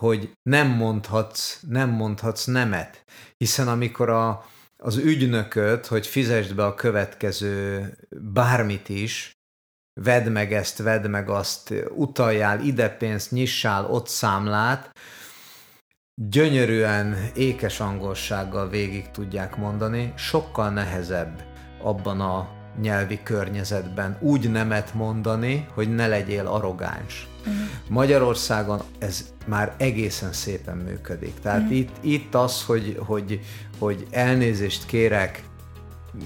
[0.00, 3.04] hogy nem mondhatsz, nem mondhatsz nemet,
[3.36, 9.32] hiszen amikor a, az ügynököt, hogy fizesd be a következő bármit is,
[10.00, 14.90] vedd meg ezt, vedd meg azt, utaljál ide pénzt, nyissál ott számlát,
[16.16, 21.44] gyönyörűen ékes angolsággal végig tudják mondani, sokkal nehezebb
[21.82, 22.48] abban a
[22.80, 27.28] nyelvi környezetben úgy nemet mondani, hogy ne legyél arrogáns.
[27.40, 27.54] Uh-huh.
[27.88, 31.40] Magyarországon ez már egészen szépen működik.
[31.40, 31.76] Tehát uh-huh.
[31.76, 33.40] itt, itt az, hogy, hogy,
[33.78, 35.42] hogy elnézést kérek,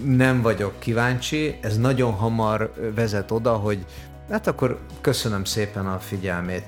[0.04, 3.84] nem vagyok kíváncsi, ez nagyon hamar vezet oda, hogy
[4.30, 6.64] hát akkor köszönöm szépen a figyelmét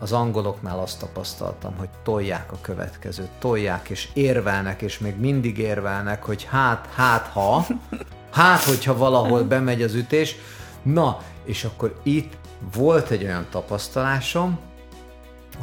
[0.00, 6.24] az angoloknál azt tapasztaltam, hogy tolják a következőt, tolják és érvelnek, és még mindig érvelnek,
[6.24, 7.66] hogy hát, hát ha,
[8.32, 10.36] hát hogyha valahol bemegy az ütés,
[10.82, 12.32] na, és akkor itt
[12.74, 14.58] volt egy olyan tapasztalásom,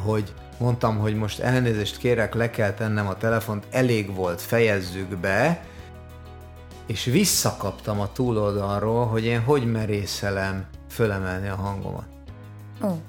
[0.04, 5.64] hogy mondtam, hogy most elnézést kérek, le kell tennem a telefont, elég volt, fejezzük be,
[6.86, 12.17] és visszakaptam a túloldalról, hogy én hogy merészelem fölemelni a hangomat.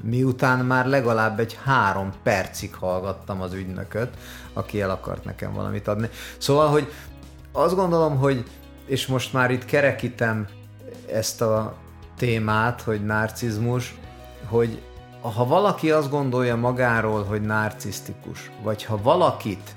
[0.03, 4.11] Miután már legalább egy három percig hallgattam az ügynököt,
[4.53, 6.09] aki el akart nekem valamit adni.
[6.39, 6.93] Szóval, hogy
[7.53, 8.45] azt gondolom, hogy,
[8.87, 10.47] és most már itt kerekítem
[11.13, 11.77] ezt a
[12.17, 13.95] témát, hogy narcizmus,
[14.49, 14.83] hogy
[15.21, 19.77] ha valaki azt gondolja magáról, hogy narcisztikus, vagy ha valakit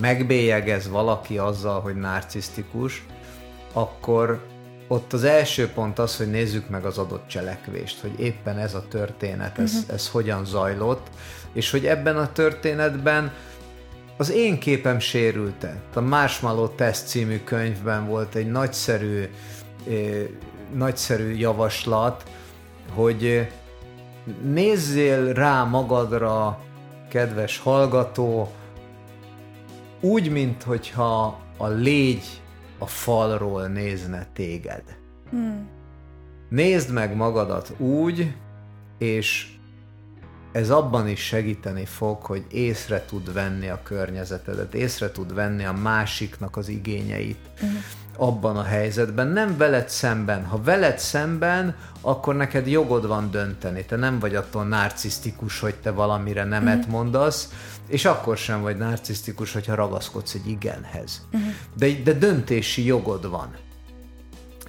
[0.00, 3.06] megbélyegez valaki azzal, hogy narcisztikus,
[3.72, 4.46] akkor
[4.88, 8.84] ott az első pont az, hogy nézzük meg az adott cselekvést, hogy éppen ez a
[8.88, 9.94] történet, ez, uh-huh.
[9.94, 11.06] ez hogyan zajlott,
[11.52, 13.32] és hogy ebben a történetben
[14.16, 15.80] az én képem sérült-e.
[15.94, 19.28] A Marshmallow Test című könyvben volt egy nagyszerű,
[19.88, 20.26] eh,
[20.74, 22.22] nagyszerű javaslat,
[22.94, 23.48] hogy
[24.42, 26.60] nézzél rá magadra,
[27.08, 28.52] kedves hallgató,
[30.00, 32.42] úgy, mint hogyha a légy
[32.78, 34.82] a falról nézne téged.
[35.30, 35.68] Hmm.
[36.48, 38.34] Nézd meg magadat úgy,
[38.98, 39.56] és
[40.54, 45.72] ez abban is segíteni fog, hogy észre tud venni a környezetedet, észre tud venni a
[45.72, 47.78] másiknak az igényeit uh-huh.
[48.16, 50.44] abban a helyzetben, nem veled szemben.
[50.44, 53.84] Ha veled szemben, akkor neked jogod van dönteni.
[53.84, 56.92] Te nem vagy attól narcisztikus, hogy te valamire nemet uh-huh.
[56.92, 57.48] mondasz,
[57.88, 61.26] és akkor sem vagy narcisztikus, hogyha ragaszkodsz egy igenhez.
[61.32, 61.50] Uh-huh.
[61.76, 63.54] De, de döntési jogod van.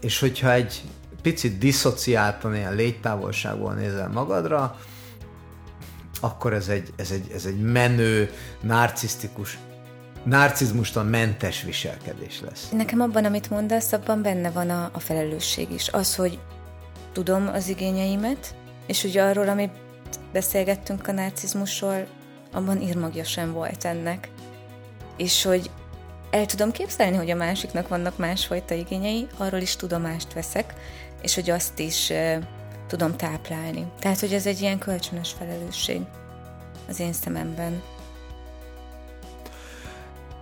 [0.02, 0.82] És hogyha egy
[1.22, 4.78] picit diszociáltan, ilyen légytávolságból nézel magadra,
[6.26, 9.58] akkor ez egy, ez egy, ez egy menő, narcisztikus,
[10.24, 12.70] narcizmustan mentes viselkedés lesz.
[12.70, 15.90] Nekem abban, amit mondasz, abban benne van a, a felelősség is.
[15.90, 16.40] Az, hogy
[17.12, 18.56] tudom az igényeimet,
[18.88, 19.74] és ugye arról, amit
[20.34, 22.08] beszélgettünk a narcizmusról,
[22.54, 24.30] abban írmagja sem volt ennek.
[25.18, 25.70] És hogy
[26.32, 30.74] el tudom képzelni, hogy a másiknak vannak másfajta igényei, arról is tudomást veszek,
[31.22, 32.12] és hogy azt is
[32.96, 33.86] tudom táplálni.
[34.00, 36.02] Tehát, hogy ez egy ilyen kölcsönös felelősség
[36.90, 37.82] az én szememben.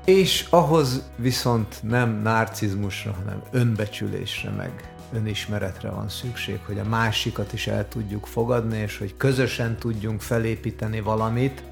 [0.05, 7.67] És ahhoz viszont nem narcizmusra, hanem önbecsülésre, meg önismeretre van szükség, hogy a másikat is
[7.67, 11.63] el tudjuk fogadni, és hogy közösen tudjunk felépíteni valamit,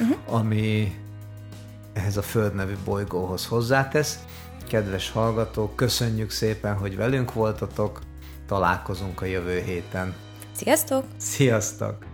[0.00, 0.34] uh-huh.
[0.34, 0.94] ami
[1.92, 4.18] ehhez a Föld nevű bolygóhoz hozzátesz.
[4.68, 8.00] Kedves hallgatók, köszönjük szépen, hogy velünk voltatok,
[8.46, 10.14] találkozunk a jövő héten.
[10.60, 11.04] Sziasztok!
[11.16, 12.09] Sziasztok!